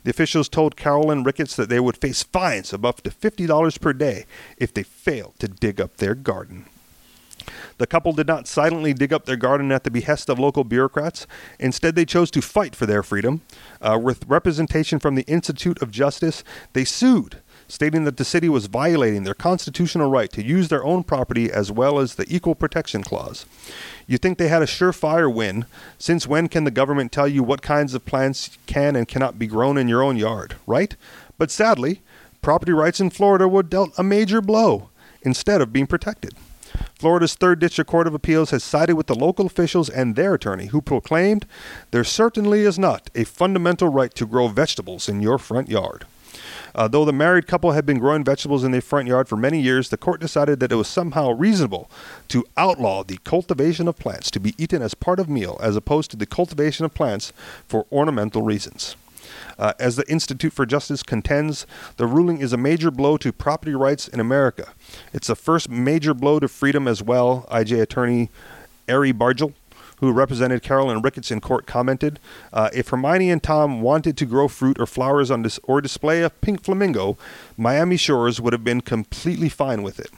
[0.04, 3.80] The officials told Carroll and Ricketts that they would face fines of up to $50
[3.80, 4.26] per day
[4.58, 6.66] if they failed to dig up their garden.
[7.78, 11.26] The couple did not silently dig up their garden at the behest of local bureaucrats.
[11.58, 13.40] Instead, they chose to fight for their freedom.
[13.80, 16.44] Uh, with representation from the Institute of Justice,
[16.74, 17.38] they sued
[17.70, 21.70] stating that the city was violating their constitutional right to use their own property as
[21.70, 23.46] well as the Equal Protection Clause.
[24.08, 25.66] You think they had a surefire win.
[25.96, 29.46] Since when can the government tell you what kinds of plants can and cannot be
[29.46, 30.96] grown in your own yard, right?
[31.38, 32.02] But sadly,
[32.42, 34.90] property rights in Florida were dealt a major blow
[35.22, 36.34] instead of being protected.
[36.98, 40.66] Florida's Third District Court of Appeals has sided with the local officials and their attorney,
[40.66, 41.46] who proclaimed
[41.92, 46.04] there certainly is not a fundamental right to grow vegetables in your front yard.
[46.74, 49.60] Uh, though the married couple had been growing vegetables in their front yard for many
[49.60, 51.90] years, the court decided that it was somehow reasonable
[52.28, 56.10] to outlaw the cultivation of plants to be eaten as part of meal as opposed
[56.10, 57.32] to the cultivation of plants
[57.66, 58.96] for ornamental reasons.
[59.58, 61.66] Uh, as the Institute for Justice contends,
[61.96, 64.72] the ruling is a major blow to property rights in America.
[65.12, 68.30] It's the first major blow to freedom as well, IJ attorney
[68.88, 69.52] Ari Bargil
[70.00, 72.18] who represented Carroll and Ricketts in court, commented
[72.52, 76.22] uh, If Hermione and Tom wanted to grow fruit or flowers on dis- or display
[76.22, 77.16] a pink flamingo,
[77.56, 80.10] Miami Shores would have been completely fine with it.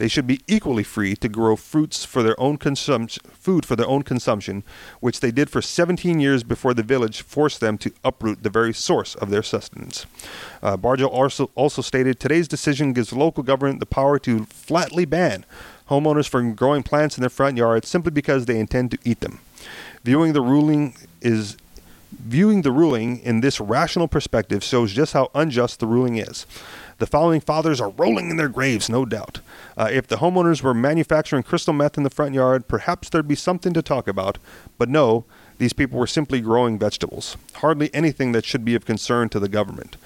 [0.00, 3.86] They should be equally free to grow fruits for their own consumption, food for their
[3.86, 4.64] own consumption,
[5.00, 8.72] which they did for 17 years before the village forced them to uproot the very
[8.72, 10.06] source of their sustenance.
[10.62, 15.44] Uh, also, also stated today's decision gives local government the power to flatly ban
[15.90, 19.40] homeowners from growing plants in their front yards simply because they intend to eat them.
[20.04, 21.56] Viewing the ruling is
[22.12, 26.46] viewing the ruling in this rational perspective shows just how unjust the ruling is.
[26.98, 29.40] The following fathers are rolling in their graves, no doubt.
[29.76, 33.34] Uh, if the homeowners were manufacturing crystal meth in the front yard, perhaps there'd be
[33.34, 34.38] something to talk about.
[34.76, 35.24] But no,
[35.58, 37.36] these people were simply growing vegetables.
[37.54, 39.96] Hardly anything that should be of concern to the government.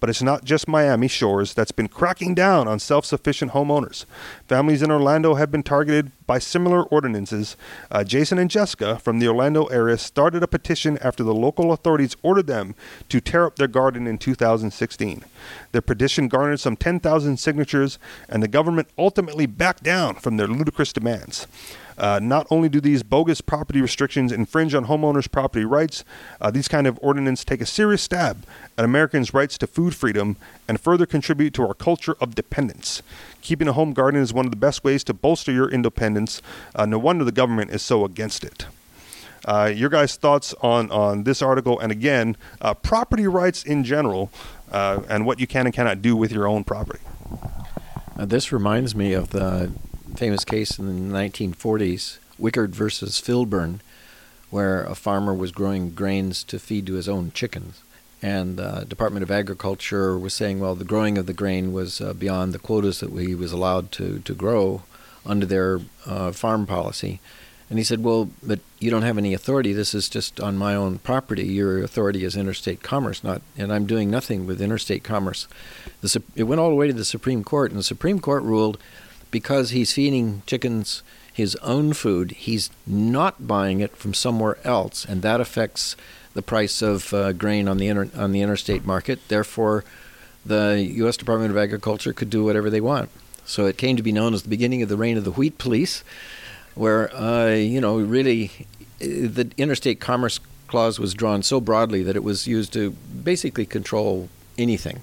[0.00, 4.06] But it's not just Miami Shores that's been cracking down on self sufficient homeowners.
[4.48, 7.56] Families in Orlando have been targeted by similar ordinances.
[7.90, 12.16] Uh, Jason and Jessica from the Orlando area started a petition after the local authorities
[12.22, 12.74] ordered them
[13.08, 15.24] to tear up their garden in 2016.
[15.72, 17.98] Their petition garnered some 10,000 signatures,
[18.28, 21.46] and the government ultimately backed down from their ludicrous demands.
[22.00, 26.02] Uh, not only do these bogus property restrictions infringe on homeowners' property rights,
[26.40, 28.42] uh, these kind of ordinances take a serious stab
[28.78, 30.36] at Americans' rights to food freedom
[30.66, 33.02] and further contribute to our culture of dependence.
[33.42, 36.40] Keeping a home garden is one of the best ways to bolster your independence.
[36.74, 38.64] Uh, no wonder the government is so against it.
[39.44, 44.30] Uh, your guys' thoughts on, on this article, and again, uh, property rights in general,
[44.72, 47.00] uh, and what you can and cannot do with your own property.
[48.16, 49.70] this reminds me of the
[50.16, 53.80] famous case in the 1940s, Wickard versus Filburn,
[54.50, 57.82] where a farmer was growing grains to feed to his own chickens.
[58.22, 62.12] And the Department of Agriculture was saying, well, the growing of the grain was uh,
[62.12, 64.82] beyond the quotas that he was allowed to, to grow
[65.24, 67.20] under their uh, farm policy.
[67.70, 69.72] And he said, Well, but you don't have any authority.
[69.72, 71.46] This is just on my own property.
[71.46, 75.46] Your authority is interstate commerce, not, and I'm doing nothing with interstate commerce.
[76.00, 78.76] The, it went all the way to the Supreme Court, and the Supreme Court ruled
[79.30, 81.02] because he's feeding chickens
[81.32, 85.96] his own food, he's not buying it from somewhere else, and that affects
[86.34, 89.20] the price of uh, grain on the inter- on the interstate market.
[89.28, 89.84] Therefore,
[90.44, 91.16] the U.S.
[91.16, 93.10] Department of Agriculture could do whatever they want.
[93.44, 95.58] So it came to be known as the beginning of the reign of the wheat
[95.58, 96.04] police,
[96.74, 98.66] where uh, you know really
[99.00, 102.90] uh, the interstate commerce clause was drawn so broadly that it was used to
[103.24, 105.02] basically control anything,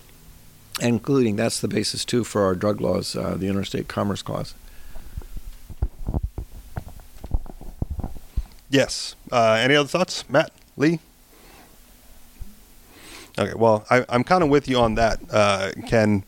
[0.82, 4.54] including that's the basis too for our drug laws, uh, the interstate commerce clause.
[8.70, 9.16] Yes.
[9.32, 11.00] Uh, any other thoughts, Matt, Li?
[13.40, 13.54] Okay.
[13.56, 16.24] Well, I, I'm kind of with you on that, uh, Ken.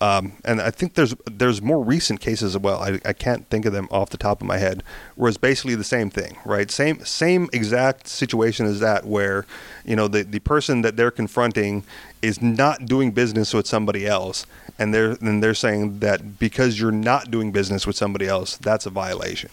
[0.00, 2.80] Um, and I think there's there's more recent cases as well.
[2.80, 4.82] I, I can't think of them off the top of my head.
[5.14, 6.68] Where it's basically the same thing, right?
[6.72, 9.46] Same same exact situation as that, where
[9.84, 11.84] you know the the person that they're confronting
[12.22, 14.46] is not doing business with somebody else,
[14.78, 18.86] and they're and they're saying that because you're not doing business with somebody else, that's
[18.86, 19.50] a violation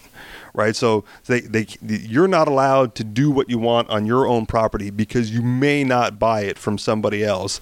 [0.54, 0.74] right?
[0.74, 4.90] So they, they, you're not allowed to do what you want on your own property
[4.90, 7.60] because you may not buy it from somebody else.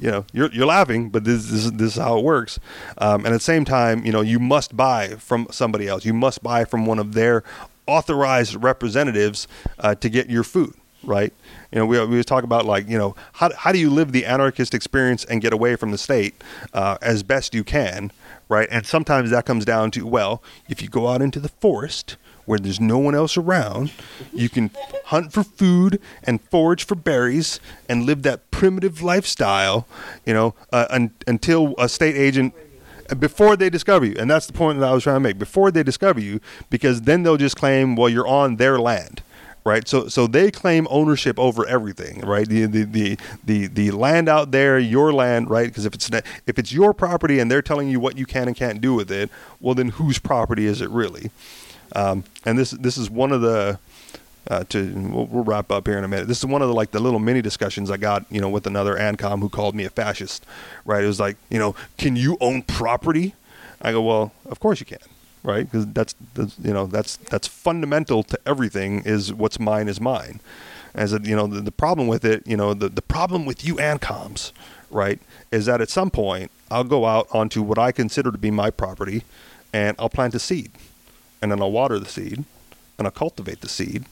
[0.00, 2.58] You know, you're, you're laughing, but this, this, this is how it works.
[2.98, 6.04] Um, and at the same time, you know, you must buy from somebody else.
[6.04, 7.42] You must buy from one of their
[7.86, 9.48] authorized representatives
[9.78, 11.32] uh, to get your food, right?
[11.72, 14.12] You know, we, we always talk about like, you know, how, how do you live
[14.12, 16.34] the anarchist experience and get away from the state
[16.74, 18.12] uh, as best you can,
[18.48, 18.68] right?
[18.70, 22.58] And sometimes that comes down to, well, if you go out into the forest where
[22.58, 23.90] there's no one else around,
[24.34, 24.70] you can
[25.06, 27.58] hunt for food and forage for berries
[27.88, 29.86] and live that primitive lifestyle,
[30.26, 32.52] you know, uh, un- until a state agent
[33.18, 34.16] before they discover you.
[34.18, 35.38] And that's the point that I was trying to make.
[35.38, 39.21] Before they discover you, because then they'll just claim, well, you're on their land
[39.64, 39.86] right?
[39.86, 42.48] So so they claim ownership over everything, right?
[42.48, 45.68] The the the the, the land out there, your land, right?
[45.68, 46.10] Because if it's
[46.46, 49.10] if it's your property and they're telling you what you can and can't do with
[49.10, 51.30] it, well then whose property is it really?
[51.94, 53.78] Um, and this this is one of the
[54.50, 56.26] uh, to we'll, we'll, wrap up here in a minute.
[56.26, 58.66] This is one of the like the little mini discussions I got, you know, with
[58.66, 60.44] another AnCom who called me a fascist.
[60.84, 61.04] Right?
[61.04, 63.34] It was like, you know, can you own property?
[63.80, 64.98] I go, well, of course you can,
[65.42, 65.70] right?
[65.70, 69.02] Because that's, that's you know that's that's fundamental to everything.
[69.04, 70.40] Is what's mine is mine.
[70.94, 73.64] As a, you know, the, the problem with it, you know, the the problem with
[73.64, 74.52] you AnComs,
[74.90, 75.20] right,
[75.50, 78.70] is that at some point I'll go out onto what I consider to be my
[78.70, 79.24] property,
[79.72, 80.72] and I'll plant a seed
[81.42, 82.44] and then I'll water the seed,
[82.96, 84.04] and I'll cultivate the seed,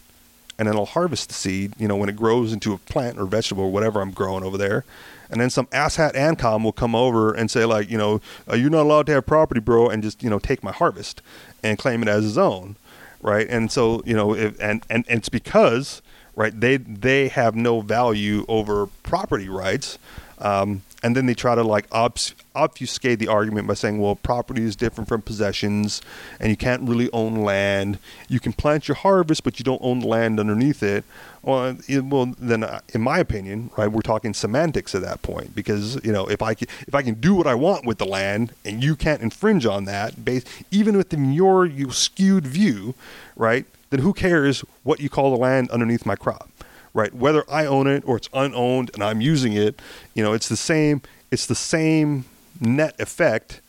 [0.60, 3.24] and then I'll harvest the seed, you know, when it grows into a plant or
[3.24, 4.84] vegetable or whatever I'm growing over there.
[5.30, 8.68] And then some asshat AnCom will come over and say, like, you know, uh, you're
[8.68, 11.22] not allowed to have property, bro, and just, you know, take my harvest
[11.62, 12.76] and claim it as his own,
[13.22, 13.48] right?
[13.48, 16.02] And so, you know, if, and, and, and it's because,
[16.36, 19.96] right, they, they have no value over property rights.
[20.38, 24.62] Um, and then they try to like obf- obfuscate the argument by saying, well, property
[24.62, 26.02] is different from possessions,
[26.38, 27.98] and you can't really own land.
[28.28, 31.04] You can plant your harvest, but you don't own the land underneath it.
[31.42, 35.54] Well, it, well, then, uh, in my opinion, right, we're talking semantics at that point
[35.54, 38.06] because you know if I can, if I can do what I want with the
[38.06, 42.94] land and you can't infringe on that, based even within your you skewed view,
[43.36, 43.64] right?
[43.88, 46.48] Then who cares what you call the land underneath my crop?
[46.94, 47.14] Right?
[47.14, 49.80] Whether I own it or it's unowned and I'm using it,
[50.14, 51.02] you know, it's the same.
[51.30, 52.24] It's the same
[52.60, 53.60] net effect,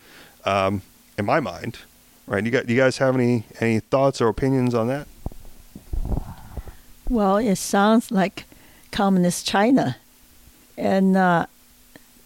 [0.46, 0.82] um,
[1.18, 1.78] in my mind,
[2.26, 2.44] right?
[2.44, 5.08] You got, you guys have any any thoughts or opinions on that?
[7.10, 8.46] Well, it sounds like
[8.92, 9.98] communist China,
[10.78, 11.46] and uh,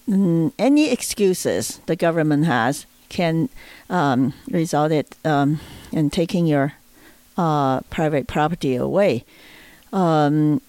[0.08, 3.50] any excuses the government has can
[3.90, 5.60] um, result it, um,
[5.92, 6.74] in taking your
[7.38, 9.24] uh, private property away.
[9.92, 10.62] Um,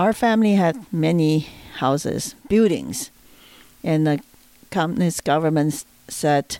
[0.00, 1.46] our family had many
[1.76, 3.10] houses, buildings,
[3.84, 4.18] and the
[4.70, 6.56] communist government said,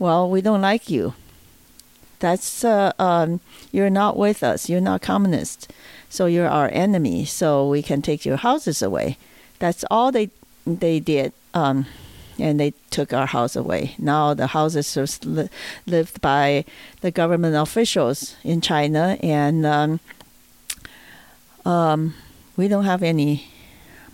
[0.00, 1.14] "Well, we don't like you.
[2.18, 3.38] That's uh, um,
[3.70, 4.68] you're not with us.
[4.68, 5.70] You're not communist,
[6.08, 7.24] so you're our enemy.
[7.24, 9.16] So we can take your houses away."
[9.60, 10.30] That's all they
[10.66, 11.32] they did.
[11.54, 11.86] Um,
[12.38, 13.94] and they took our house away.
[13.96, 15.50] Now the houses are li-
[15.86, 16.64] lived by
[17.00, 20.00] the government officials in China, and um,
[21.64, 22.14] um,
[22.56, 23.46] we don't have any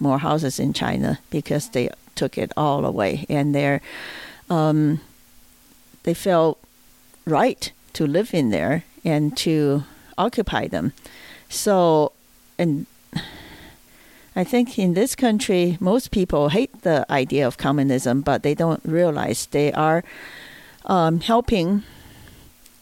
[0.01, 3.81] more houses in China because they took it all away, and they
[4.51, 5.01] um,
[6.03, 6.59] they felt
[7.27, 9.85] right to live in there and to
[10.17, 10.93] occupy them.
[11.49, 12.13] So,
[12.59, 12.87] and
[14.35, 18.83] I think in this country, most people hate the idea of communism, but they don't
[18.85, 20.03] realize they are
[20.87, 21.83] um, helping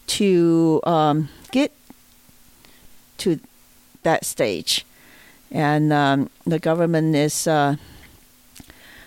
[0.07, 1.73] to um, get
[3.19, 3.41] to
[4.03, 4.86] that stage,
[5.57, 7.77] and um, the government is uh,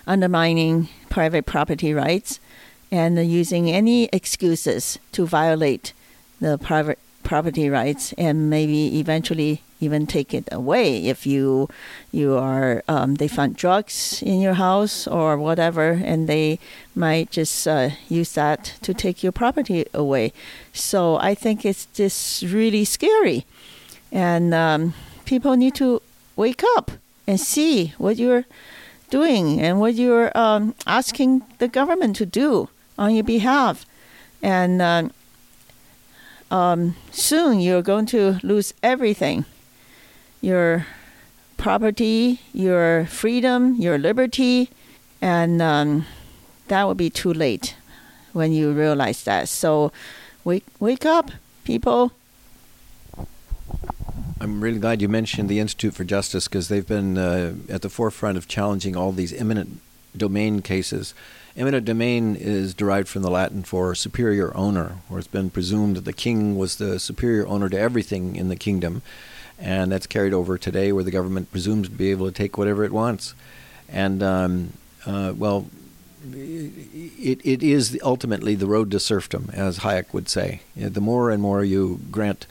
[0.08, 2.40] undermining private property rights
[2.92, 5.94] and using any excuses to violate
[6.42, 11.70] the private property rights and maybe eventually even take it away if you
[12.12, 16.58] you are um, they find drugs in your house or whatever and they
[16.96, 20.34] might just uh, use that to take your property away.
[20.74, 23.46] So i think it's just really scary.
[24.12, 24.96] And um,
[25.26, 26.02] people need to
[26.40, 26.92] wake up
[27.28, 28.46] and see what you're
[29.10, 33.86] doing and what you're um, asking the government to do on your behalf
[34.42, 35.12] and um,
[36.50, 39.44] um, soon you're going to lose everything
[40.42, 40.86] your
[41.58, 44.70] property, your freedom, your liberty,
[45.22, 46.06] and um,
[46.70, 47.76] that will be too late
[48.32, 49.50] when you realize that.
[49.50, 49.92] So
[50.46, 51.32] wake, wake up,
[51.66, 52.14] people.
[54.42, 57.90] I'm really glad you mentioned the Institute for Justice because they've been uh, at the
[57.90, 59.82] forefront of challenging all these eminent
[60.16, 61.14] domain cases.
[61.58, 66.06] Eminent domain is derived from the Latin for superior owner, where it's been presumed that
[66.06, 69.02] the king was the superior owner to everything in the kingdom.
[69.60, 72.86] And that's carried over today, where the government presumes to be able to take whatever
[72.86, 73.34] it wants.
[73.90, 74.74] And, um,
[75.06, 75.70] uh, well,
[76.32, 80.62] it, it is ultimately the road to serfdom, as Hayek would say.
[80.78, 82.48] The more and more you grant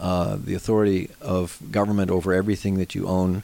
[0.00, 3.42] uh, the authority of government over everything that you own,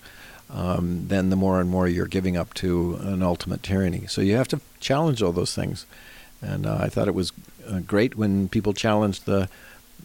[0.50, 4.07] um, then the more and more you're giving up to an ultimate tyranny.
[4.07, 5.86] So you have to challenge all those things.
[6.40, 7.32] And uh, I thought it was
[7.68, 9.48] uh, great when people challenged the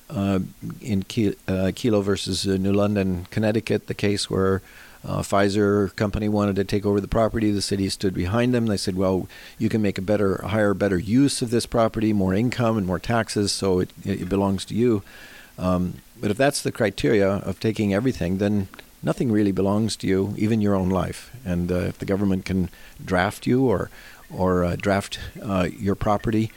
[0.09, 0.39] uh,
[0.81, 4.61] in Ke- uh, Kelo versus New London, Connecticut, the case where
[5.05, 7.51] uh, Pfizer company wanted to take over the property.
[7.51, 8.65] The city stood behind them.
[8.65, 9.27] They said, "Well,
[9.57, 12.99] you can make a better, higher, better use of this property, more income and more
[12.99, 15.01] taxes, so it, it belongs to you."
[15.57, 18.67] Um, but if that's the criteria of taking everything, then
[19.01, 21.31] nothing really belongs to you, even your own life.
[21.43, 22.69] And uh, if the government can
[23.03, 23.89] draft you or
[24.33, 26.51] or uh, draft uh, your property,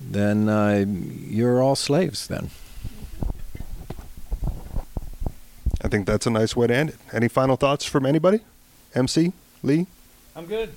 [0.00, 2.26] then uh, you're all slaves.
[2.26, 2.50] Then.
[5.82, 6.96] I think that's a nice way to end it.
[7.12, 8.40] Any final thoughts from anybody?
[8.94, 9.86] MC Li.
[10.34, 10.70] I'm good.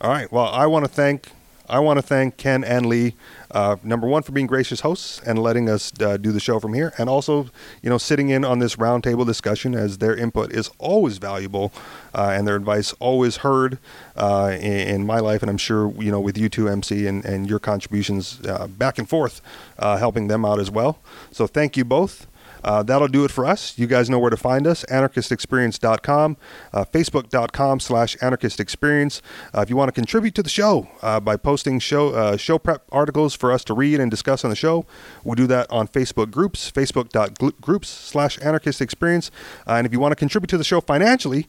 [0.00, 0.30] All right.
[0.30, 1.28] Well, I want to thank
[1.72, 3.14] I want to thank Ken and Li,
[3.50, 6.74] uh, number one, for being gracious hosts and letting us uh, do the show from
[6.74, 7.48] here, and also,
[7.80, 11.72] you know, sitting in on this roundtable discussion as their input is always valuable
[12.14, 13.78] uh, and their advice always heard
[14.16, 17.24] uh, in, in, my life, and I'm sure you know with you two, MC, and,
[17.24, 19.40] and your contributions uh, back and forth,
[19.78, 20.98] uh, helping them out as well.
[21.30, 22.26] So thank you both.
[22.64, 23.78] Uh, that'll do it for us.
[23.78, 26.36] You guys know where to find us, anarchistexperience.com,
[26.72, 29.20] uh, facebook.com slash anarchistexperience.
[29.54, 32.58] Uh, if you want to contribute to the show uh, by posting show, uh, show
[32.58, 34.86] prep articles for us to read and discuss on the show,
[35.24, 39.30] we'll do that on Facebook groups, facebook.groups slash anarchistexperience.
[39.66, 41.46] Uh, and if you want to contribute to the show financially,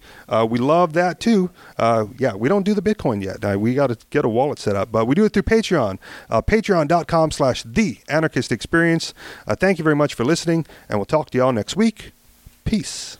[0.49, 1.49] we love that too.
[1.80, 3.59] yeah, we don't do the Bitcoin yet.
[3.59, 5.99] we got to get a wallet set up, but we do it through Patreon,
[6.30, 9.14] patreon.com slash the anarchist experience.
[9.47, 12.14] thank you very much for listening, and we'll talk to y'all next week.
[12.64, 13.18] Peace.